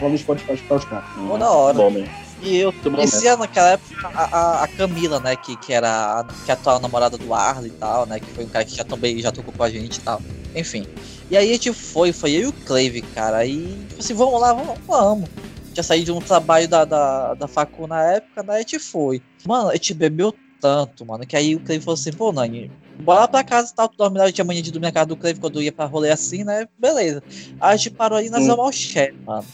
[0.00, 1.04] no Spotify para os caras.
[1.14, 1.76] Pô, da hora.
[1.76, 2.10] Bom, mesmo.
[2.42, 5.36] E eu conhecia naquela época a, a, Camila, né?
[5.36, 8.18] Que, que era a, que é a atual namorada do Arlo e tal, né?
[8.18, 10.22] Que foi um cara que já também já tocou com a gente e tal.
[10.54, 10.86] Enfim.
[11.30, 13.38] E aí a gente foi, foi eu e o Clave, cara.
[13.38, 15.28] Aí, tipo assim, vamos lá, vamos, vamos.
[15.72, 18.56] Já saí de um trabalho da, da, da facu na época, né?
[18.56, 19.22] A gente foi.
[19.46, 22.70] Mano, a gente bebeu tanto, mano, que aí o Clave falou assim, pô, Nani,
[23.02, 24.92] bora lá pra casa e tal, tu dorme lá, eu tinha manhã de dormir na
[24.92, 26.66] casa do Clave quando eu ia pra rolê assim, né?
[26.78, 27.22] Beleza.
[27.60, 28.42] Aí a gente parou aí na Hum.
[28.42, 29.46] Zé Malché, mano.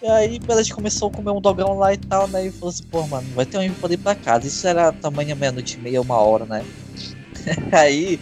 [0.00, 2.46] E aí, beleza, a gente começou a comer um dogão lá e tal, né?
[2.46, 4.46] E falou assim, pô, mano, vai ter um pra ir pra casa.
[4.46, 6.62] Isso era tamanho meia-noite e meia, uma hora, né?
[7.72, 8.20] aí,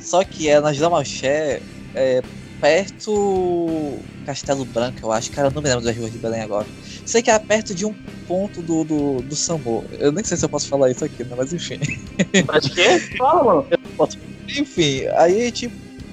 [0.00, 1.62] só que é na Vila Malché,
[1.94, 2.20] é,
[2.60, 5.30] perto Castelo Branco, eu acho.
[5.32, 6.66] Cara, eu não me lembro das ruas de Belém agora.
[7.04, 7.94] Sei que era perto de um
[8.28, 9.84] ponto do, do, do Sambo.
[9.98, 11.34] Eu nem sei se eu posso falar isso aqui, né?
[11.36, 11.80] Mas enfim.
[12.46, 13.16] Mas que?
[13.16, 13.66] Fala, mano.
[14.48, 15.70] Enfim, aí a gente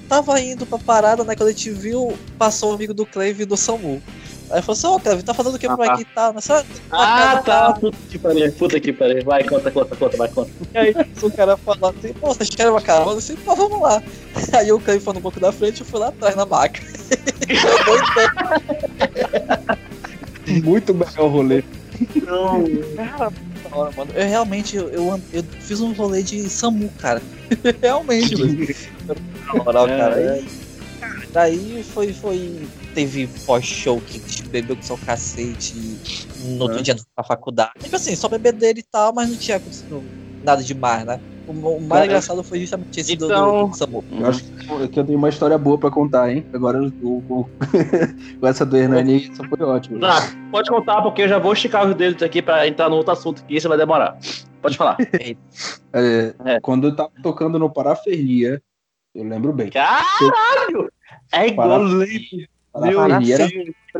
[0.08, 1.36] tava indo pra parada, né?
[1.36, 4.02] Quando a gente viu, passou o amigo do Cleve do Samu.
[4.50, 6.40] Aí falou assim, ô Cleve, tá fazendo o que Ah, aqui e tal?
[6.40, 9.22] Só- Ah, tá, puta que pariu, puta que pariu.
[9.24, 10.50] Vai, conta, conta, conta, vai, conta.
[10.74, 13.12] E aí o cara falou assim, pô, vocês querem uma carona?
[13.12, 14.02] Eu disse, pô, vamos lá.
[14.58, 16.80] Aí o Cleve foi no banco da frente e eu fui lá atrás na maca.
[20.64, 21.62] Muito melhor o rolê.
[22.24, 22.64] Não.
[22.96, 23.32] cara,
[23.72, 24.10] hora, mano.
[24.14, 27.20] Eu realmente, eu, eu, eu fiz um rolê de Samu, cara.
[27.82, 28.66] realmente, mano.
[29.46, 30.20] Na moral, cara.
[30.20, 30.30] É.
[30.32, 30.48] Aí,
[31.32, 32.66] daí foi, foi.
[32.94, 34.18] Teve pós-show que
[34.48, 35.74] bebeu com seu cacete
[36.44, 37.72] no outro dia pra faculdade.
[37.80, 40.02] Tipo assim, só bebedeira e tal, mas não tinha acontecido
[40.42, 41.20] nada demais, né?
[41.46, 44.04] O, o mais Cara, engraçado foi justamente esse do- então- do, do Samu.
[44.12, 46.44] Eu acho que, que eu tenho uma história boa pra contar, hein?
[46.52, 47.48] Agora o,
[48.40, 49.98] com essa do Hernani, essa foi ótima.
[50.00, 50.20] Tá,
[50.50, 53.42] pode contar, porque eu já vou esticar os dedos aqui pra entrar no outro assunto,
[53.44, 54.18] que isso vai demorar.
[54.60, 54.96] Pode falar.
[55.90, 56.60] É, É.
[56.60, 58.62] Quando eu tava tocando no Parafernia,
[59.14, 59.70] eu lembro bem.
[59.70, 60.92] Caralho!
[61.32, 61.80] É igual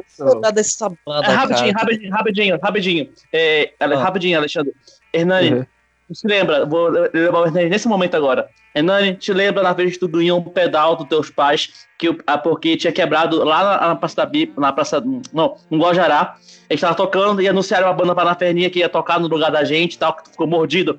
[0.07, 3.09] Saudade dessa banda, É, rapidinho, rapidinho, rapidinho, rapidinho.
[3.33, 3.87] É, Ah.
[3.97, 4.73] Rapidinho, Alexandre.
[5.13, 5.67] Hernani, Uhum.
[6.13, 8.49] se lembra, vou levar o Hernani nesse momento agora.
[8.75, 12.13] Hernani, te lembra na vez que tu ganhou um pedal dos teus pais, que,
[12.43, 15.03] porque tinha quebrado lá na, na Praça da Bip, na Praça.
[15.33, 16.37] Não, no Guajará.
[16.71, 19.95] Eles estavam tocando e anunciaram uma banda Parafernia que ia tocar no lugar da gente
[19.95, 20.99] e tal, que tu ficou mordido.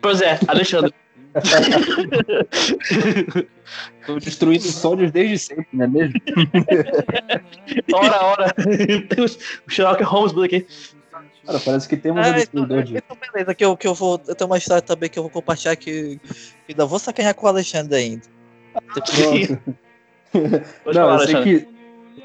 [0.00, 0.92] Pois é, Alexandre.
[4.06, 6.14] Tô destruindo sonhos desde sempre, não é mesmo?
[7.92, 8.54] Ora, ora.
[8.54, 10.66] Tem o Sherlock Holmes por aqui.
[11.46, 12.96] Cara, parece que temos Ah, um então, destruidor de.
[12.96, 14.20] então beleza, que eu, que eu vou.
[14.26, 17.46] Eu tenho uma história também que eu vou compartilhar que, que ainda vou sacanhar com
[17.46, 18.22] o Alexandre ainda.
[20.32, 21.60] Não, falar, eu sei Alexandre.
[21.60, 21.74] que.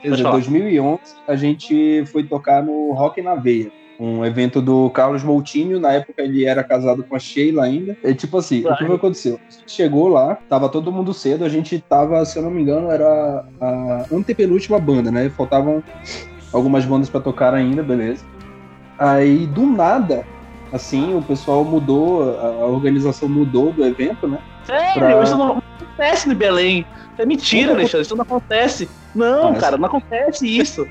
[0.02, 0.32] Beleza, falar.
[0.38, 3.72] 2011 a gente foi tocar no Rock na Veia.
[4.00, 7.98] Um evento do Carlos Moutinho, na época ele era casado com a Sheila ainda.
[8.02, 9.38] É tipo assim, o que aconteceu?
[9.46, 12.62] A gente chegou lá, tava todo mundo cedo, a gente tava, se eu não me
[12.62, 15.30] engano, era a antepenúltima banda, né?
[15.30, 15.84] Faltavam
[16.54, 18.24] algumas bandas pra tocar ainda, beleza.
[18.98, 20.26] Aí, do nada,
[20.72, 24.40] assim, o pessoal mudou, a organização mudou do evento, né?
[24.64, 26.86] Sério, pra- isso não acontece no Belém.
[27.18, 28.06] É mentira, Nunca Alexandre.
[28.06, 28.90] Isso não acontece.
[29.14, 30.88] Não, Mas- cara, não acontece isso.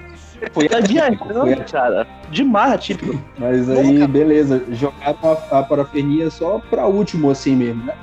[0.52, 2.06] Foi Tá viajando, foi cara.
[2.30, 3.20] Demais atípico.
[3.38, 5.18] Mas aí, beleza, jogaram
[5.50, 7.94] a, a parafernia só pra último, assim mesmo, né?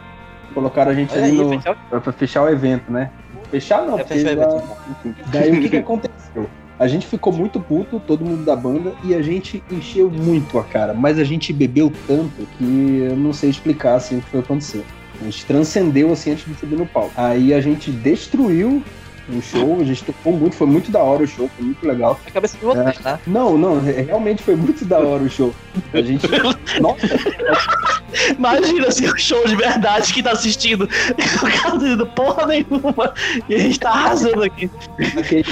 [0.54, 1.76] Colocaram a gente Olha ali aí, no, fechou?
[1.90, 3.10] pra, pra fechar o evento, né?
[3.52, 5.16] Fechar não, É, porque fechar o já- enfim.
[5.28, 6.50] Daí o que, que aconteceu?
[6.78, 10.64] A gente ficou muito puto, todo mundo da banda, e a gente encheu muito a
[10.64, 10.94] cara.
[10.94, 14.84] Mas a gente bebeu tanto que eu não sei explicar assim o que foi acontecer.
[15.22, 17.12] A gente transcendeu assim antes de subir no palco.
[17.16, 18.84] Aí a gente destruiu
[19.30, 22.20] o show, a gente tocou muito, foi muito da hora o show, foi muito legal.
[22.28, 23.20] A cabeça de vocês, né?
[23.26, 25.54] Não, não, re- realmente foi muito da hora o show.
[25.94, 26.28] A gente.
[26.80, 27.08] Nossa,
[28.38, 30.88] Imagina assim, o show de verdade que tá assistindo.
[31.46, 33.14] O cara não dizendo porra nenhuma.
[33.50, 34.70] E a gente tá arrasando aqui.
[35.18, 35.44] Aquele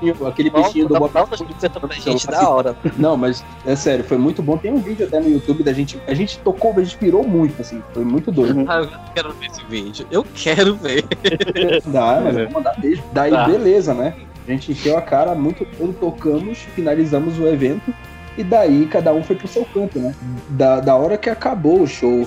[0.00, 2.76] bichinho, aquele bichinho do Nossa, pra gente da hora.
[2.96, 4.56] Não, mas é sério, foi muito bom.
[4.56, 6.00] Tem um vídeo até no YouTube da gente.
[6.06, 7.82] A gente tocou, a gente pirou muito, assim.
[7.92, 8.64] Foi muito doido.
[8.68, 10.06] Ah, eu quero ver esse vídeo.
[10.10, 11.04] Eu quero ver.
[11.86, 13.04] Dá, mas eu vou mandar mesmo.
[13.12, 13.46] Daí, Tá.
[13.46, 14.14] beleza, né?
[14.46, 17.92] A gente encheu a cara muito todo, tocamos, finalizamos o evento.
[18.38, 20.14] E daí cada um foi pro seu canto, né?
[20.50, 22.26] Da, da hora que acabou o show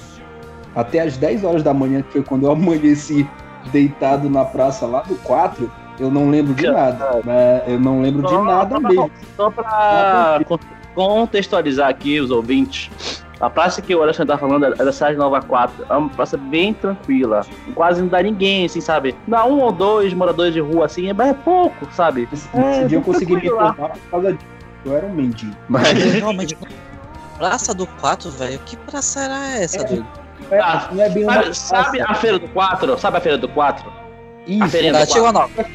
[0.76, 3.28] até as 10 horas da manhã, que foi quando eu amanheci
[3.72, 7.22] deitado na praça lá do 4, eu não lembro de nada.
[7.24, 7.64] Né?
[7.68, 9.12] Eu não lembro de Só- nada mesmo.
[9.36, 10.60] Só pra con-
[10.96, 13.24] contextualizar aqui os ouvintes.
[13.40, 15.86] A praça que o Alexandre tá falando é da cidade Nova 4.
[15.90, 17.42] É uma praça bem tranquila.
[17.74, 19.16] Quase não dá ninguém, assim, sabe?
[19.26, 22.28] Dá um ou dois moradores de rua, assim, mas é pouco, sabe?
[22.34, 24.46] Esse, É, dia eu consegui me formar por causa disso.
[24.86, 25.56] Eu era um mendigo.
[25.70, 26.58] Mas Realmente.
[27.38, 28.60] Praça do 4, velho.
[28.66, 29.84] Que praça era essa, É.
[29.86, 30.06] doido?
[30.62, 32.98] Ah, não é bem Sabe, sabe a Feira do 4?
[32.98, 33.90] Sabe a Feira do 4?
[34.48, 35.28] Isso, feirinha Tá, do chegou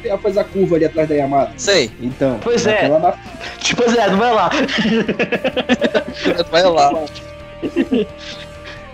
[0.03, 1.51] ela faz a curva ali atrás da Yamaha.
[1.57, 1.91] Sei.
[2.01, 2.87] Então, Pois é.
[2.87, 3.13] na
[3.59, 4.49] Tipo, é, não vai lá.
[6.49, 6.91] Vai lá.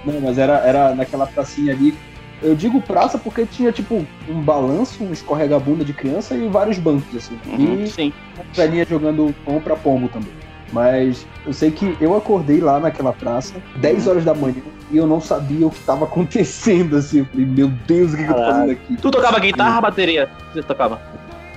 [0.04, 1.96] Não, mas era, era naquela pracinha ali.
[2.42, 7.16] Eu digo praça porque tinha, tipo, um balanço, um escorrega-bunda de criança e vários bancos,
[7.16, 7.40] assim.
[7.60, 8.14] E Sim.
[8.36, 10.32] uma velhinha jogando pão pra pombo também.
[10.72, 15.06] Mas eu sei que eu acordei lá naquela praça, 10 horas da manhã, e eu
[15.06, 17.20] não sabia o que tava acontecendo, assim.
[17.20, 18.98] Eu falei, meu Deus, o que, que eu tô fazendo aqui?
[18.98, 20.30] Tu tocava guitarra ou bateria?
[20.54, 21.02] Você tocava?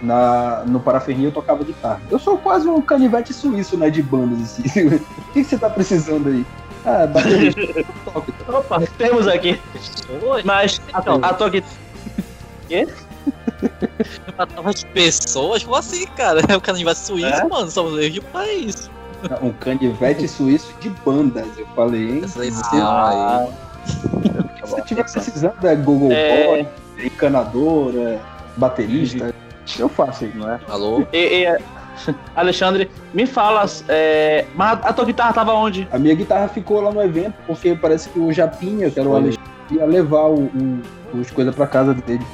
[0.02, 2.00] Na, no Parafernia eu tocava guitarra.
[2.10, 4.62] Eu sou quase um canivete suíço, né, de bandas, assim.
[4.88, 5.00] o
[5.32, 6.44] que, que você tá precisando aí?
[6.84, 8.34] Ah, eu toco.
[8.48, 9.58] Opa, temos aqui.
[10.44, 11.84] Mas a, a tua guitarra.
[14.36, 15.62] Matava de pessoas?
[15.62, 16.40] Como assim, cara?
[16.48, 17.44] É o canivete suíço, É?
[17.48, 17.70] mano.
[17.70, 18.90] Somos erros de país.
[19.42, 22.20] Um canivete suíço de bandas, eu falei, hein?
[22.24, 23.46] Essa aí não Ah,
[23.86, 26.46] Se você tiver precisando, é Google É.
[26.46, 26.66] Boy,
[26.98, 28.20] é encanadora,
[28.56, 29.34] baterista,
[29.78, 30.32] eu faço aí.
[30.34, 30.60] não é?
[30.68, 31.04] Alô?
[31.12, 31.58] E, e,
[32.34, 35.88] Alexandre, me fala, é, mas a tua guitarra tava onde?
[35.92, 39.14] A minha guitarra ficou lá no evento, porque parece que o Japinha, que era o
[39.16, 40.82] Alexandre, ia levar o, o-
[41.20, 42.24] os coisas pra casa dele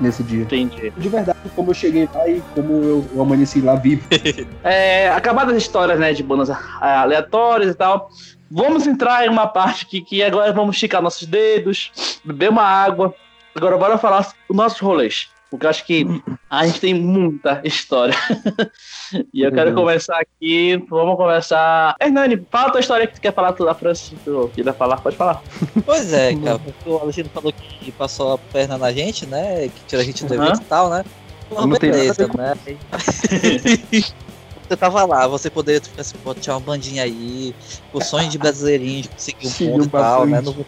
[0.00, 0.42] nesse dia.
[0.42, 0.92] Entendi.
[0.96, 4.06] De verdade, como eu cheguei lá e como eu, eu amanheci lá vivo.
[4.62, 8.10] É, acabadas as histórias, né, de bandas ah, aleatórias e tal,
[8.50, 13.14] vamos entrar em uma parte que, que agora vamos esticar nossos dedos, beber uma água.
[13.54, 15.28] Agora bora falar os nossos rolês.
[15.50, 16.04] Porque eu acho que
[16.50, 18.14] a gente tem muita história.
[19.32, 19.76] e eu quero Uhum.
[19.76, 20.76] começar aqui.
[20.90, 21.94] Vamos começar.
[22.00, 24.10] Hernani, fala a tua história que tu quer falar tu da França.
[24.10, 25.40] que Tu queria falar, pode falar.
[25.86, 29.68] Pois é, cara, porque o Alexandre falou que passou a perna na gente, né?
[29.68, 30.44] Que tira a gente do Aham.
[30.48, 31.02] evento e tal, né?
[31.48, 32.54] Porra, Não beleza, né?
[34.68, 37.54] Você tava lá, você poderia ficar assim, pô, tinha uma bandinha aí,
[37.90, 40.42] o sonho de brasileirinho de conseguir um Seguiu ponto e tal, né?
[40.42, 40.66] Não Eu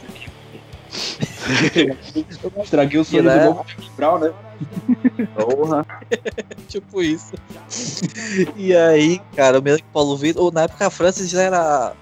[2.63, 3.39] estraguei o sonho né?
[3.39, 3.67] do novo
[3.97, 4.33] Brown, né?
[5.35, 5.87] Porra.
[6.69, 7.33] tipo isso.
[8.57, 11.43] E aí, cara, eu me lembro que Paulo Vitor, ou na época a Francis já
[11.43, 11.95] era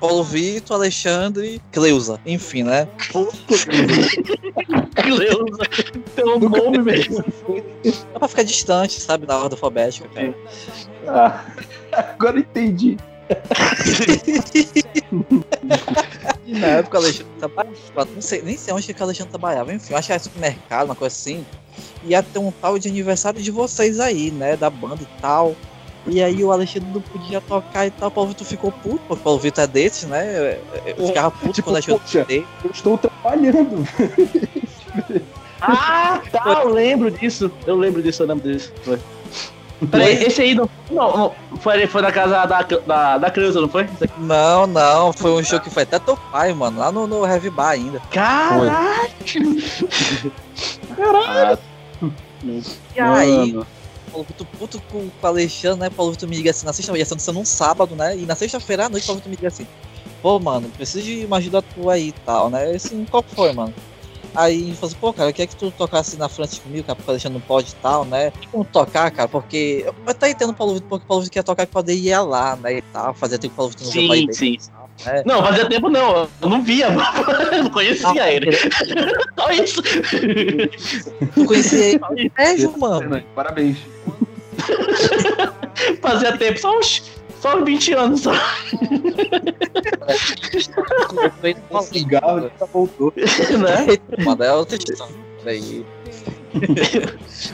[0.00, 2.88] Paulo Vitor, Alexandre, Cleusa, enfim, né?
[4.94, 5.62] Cleusa.
[6.14, 7.24] Pelo nome mesmo.
[8.12, 10.34] Dá pra ficar distante, sabe, na ordem alfabética, cara.
[11.06, 11.44] Ah,
[11.92, 12.96] Agora entendi.
[16.46, 19.72] E na época o Alexandre trabalhava, não sei, nem sei onde que o Alexandre trabalhava,
[19.72, 21.46] enfim, eu acho que era supermercado, uma coisa assim.
[22.04, 25.54] Ia ter um tal de aniversário de vocês aí, né, da banda e tal.
[26.04, 29.20] E aí o Alexandre não podia tocar e tal, o Paulo Vitor ficou puto, porque
[29.20, 30.58] o Paulo Vitor é desses, né?
[30.84, 32.24] Eu ficava puto Tipo, quando o Alexandre poxa.
[32.24, 32.46] dele.
[32.64, 33.86] Eu estou trabalhando.
[35.60, 37.50] Ah, tá, eu lembro disso.
[37.64, 38.72] Eu lembro disso, eu lembro disso.
[39.90, 40.68] Peraí, esse aí não.
[40.90, 43.88] Não, não foi, foi na casa da, da, da Cleusa, não foi?
[44.18, 47.50] Não, não, foi um show que foi até teu pai, mano, lá no, no Heavy
[47.50, 48.00] Bar ainda.
[50.96, 51.58] Caralho!
[52.94, 53.56] E aí,
[54.10, 55.90] Paulo Vitor puto com, com o Alexandre, né?
[55.90, 58.16] Paulo Vitor me liga assim na sexta-feira, ia sendo num sábado, né?
[58.16, 59.66] E na sexta-feira à noite, Paulo Vitor me liga assim:
[60.20, 62.70] Pô, mano, preciso de uma ajuda tua aí e tal, né?
[62.70, 63.72] Eu assim, qual foi, mano?
[64.34, 66.96] Aí ele falou assim, pô, cara, eu queria que tu tocasse na frente comigo, cara,
[66.96, 68.32] porque o Alexandre não pode e tal, né?
[68.50, 69.84] Como tocar, cara, porque.
[69.86, 72.18] Eu até entendo o Paulo Vitor, porque o Paulo Vitor queria tocar que poder ir
[72.20, 72.78] lá, né?
[72.78, 74.52] E tal, fazia tempo que o Paulo Vitor não Sim, pra sim.
[74.52, 74.58] IBM,
[75.04, 75.22] né?
[75.26, 76.28] Não, fazia tempo não.
[76.40, 76.88] Eu não via.
[77.52, 78.50] Eu não conhecia Ah, ele.
[79.36, 79.82] Só isso.
[81.34, 82.32] Tu conhecia ele?
[82.36, 83.22] É, mano.
[83.34, 83.78] Parabéns.
[86.00, 87.02] Fazia tempo, só uns,
[87.42, 88.30] só uns 20 anos só.
[91.72, 93.12] Um cigarro já voltou.
[93.16, 93.98] Né?
[94.24, 95.12] Mano, é outra história.
[95.44, 95.84] Aí.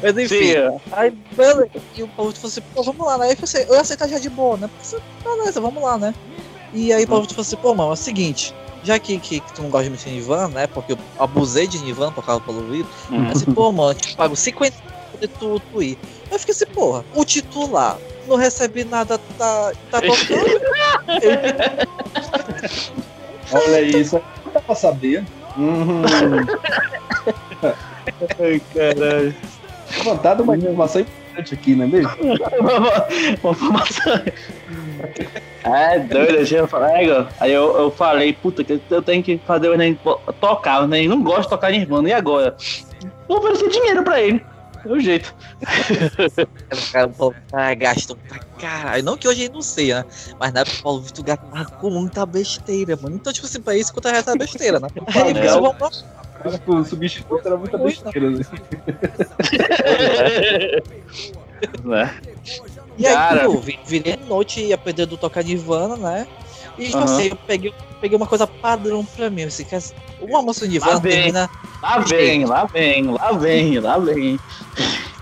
[0.02, 0.28] Mas enfim.
[0.28, 0.80] Sim.
[0.92, 1.70] Aí, beleza.
[1.96, 3.24] E o Paulo falou assim, pô, vamos lá, né?
[3.26, 4.68] Aí eu falei, eu ia aceitar já de boa, né?
[4.68, 6.14] Porque, beleza, vamos lá, né?
[6.74, 9.52] E aí o Paulo falou assim, pô, mano, é o seguinte, já que, que, que
[9.54, 10.66] tu não gosta de mexer em Nirvana, né?
[10.66, 12.88] Porque eu abusei de Nirvana por causa pelo ouvido.
[13.10, 13.30] Uhum.
[13.30, 14.76] Assim, pô, mano, te pago 50
[15.18, 15.98] de tu, tu ir.
[16.30, 17.96] Eu fiquei assim, porra, o titular
[18.28, 20.60] não recebe nada, tá, tá tocando.
[23.50, 25.24] Olha isso, não dá pra saber.
[25.56, 26.02] Uhum.
[28.40, 29.34] Ai, caralho.
[29.96, 32.10] Levantada uma informação importante aqui, não é mesmo?
[33.42, 34.22] Uma informação.
[35.64, 37.26] É doido, eu tinha falado, é.
[37.40, 39.98] Aí eu, eu falei, puta, que eu tenho que fazer o Enem
[40.40, 42.56] tocar, o Enem não gosta de tocar Nirvana, e agora?
[43.26, 44.44] Vou oferecer dinheiro pra ele.
[44.84, 45.34] É o jeito.
[45.60, 49.02] O cara falou, ah, gastou pra caralho.
[49.02, 50.04] Não que hoje ele não sei, né?
[50.38, 53.16] Mas na época o Paulo Vitor gastava com muita besteira, mano.
[53.16, 54.88] Então, tipo assim, pra isso, quanto reais era besteira, né?
[55.14, 55.88] Aí, É, pessoal, vamos lá.
[56.66, 58.30] O substituto era muita besteira.
[58.30, 58.40] Né?
[61.84, 62.14] né?
[62.96, 63.44] E aí, Cara.
[63.44, 66.26] eu vi- virei a noite e aprender do tocar Nirvana, né?
[66.78, 69.42] E assim, eu peguei, peguei uma coisa padrão pra mim.
[69.44, 71.12] Assim, que as- uma música do Nirvana Lá vem.
[71.12, 71.50] termina,
[71.82, 74.40] Lá vem, lá vem, lá vem, lá vem.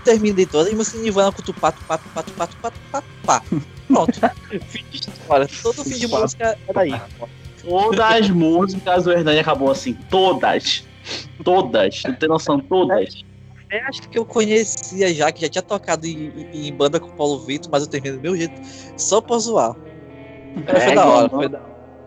[0.03, 3.41] termina de toda, e do Nirvana com tu pato, pato, pato, pato, pato, pato, pá.
[3.87, 4.11] Pronto.
[4.67, 5.47] fim de história.
[5.63, 7.01] Todo fim de música era aí.
[7.63, 10.83] Todas as músicas o Hernani acabou assim, todas.
[11.43, 13.23] Todas, não tem noção, todas.
[13.69, 17.07] Eu acho que eu conhecia já, que já tinha tocado em, em- em banda com
[17.09, 18.53] o Paulo Vitor, mas eu terminei do meu jeito,
[18.95, 19.75] só pra zoar.
[20.65, 21.59] Foi É, da hora, foi da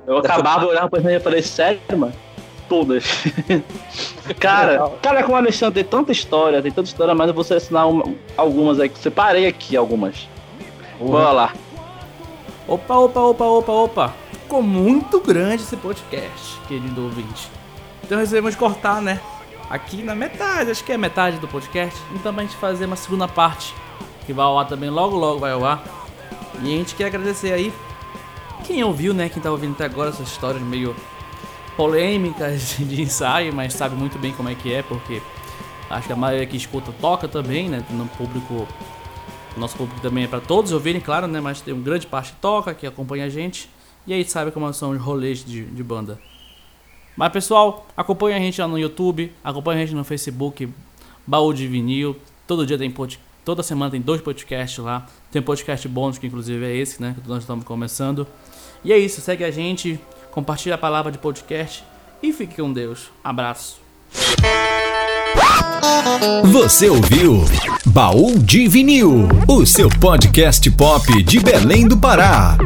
[0.07, 2.13] Eu acabava, eu olhava pro Hernani e falei, sério, mano?
[2.69, 3.05] Todas.
[4.39, 7.89] cara, cara, com o Alexandre tem tanta história, tem tanta história, mas eu vou selecionar
[7.89, 8.05] uma-
[8.37, 8.99] algumas aqui.
[8.99, 10.29] Separei aqui algumas.
[11.01, 11.53] Bora lá.
[12.69, 14.15] Opa, opa, opa, opa, opa.
[14.33, 17.51] Ficou muito grande esse podcast, querido ouvinte.
[18.05, 19.21] Então resolvemos cortar, né?
[19.69, 21.99] Aqui na metade, acho que é metade do podcast.
[22.13, 23.75] Então pra gente fazer uma segunda parte.
[24.27, 25.83] Que vai ao ar também logo, logo vai ao ar.
[26.63, 27.73] E a gente quer agradecer aí
[28.61, 29.29] quem ouviu, né?
[29.29, 30.95] Quem tá ouvindo até agora essas histórias meio
[31.77, 35.23] polêmicas de ensaio, mas sabe muito bem como é que é, porque
[35.89, 37.85] acho que a maioria que escuta toca também, né?
[37.91, 38.67] No público
[39.57, 41.41] nosso público também é para todos ouvirem, claro, né?
[41.41, 43.69] Mas tem uma grande parte que toca, que acompanha a gente.
[44.07, 46.19] E aí sabe como são os rolês de, de banda.
[47.17, 50.69] Mas pessoal, acompanha a gente lá no YouTube, acompanha a gente no Facebook,
[51.27, 52.17] Baú de Vinil.
[52.47, 53.19] Todo dia tem pod...
[53.45, 55.07] toda semana tem dois podcasts lá.
[55.31, 57.15] Tem podcast bônus, que inclusive é esse, né?
[57.23, 58.27] Que nós estamos começando.
[58.85, 60.01] E é isso, segue a gente,
[60.31, 61.85] compartilha a palavra de podcast
[62.23, 63.11] e fique com Deus.
[63.23, 63.81] Abraço.
[66.45, 67.45] Você ouviu
[67.87, 72.57] Baú de Vinil, o seu podcast pop de Belém do Pará.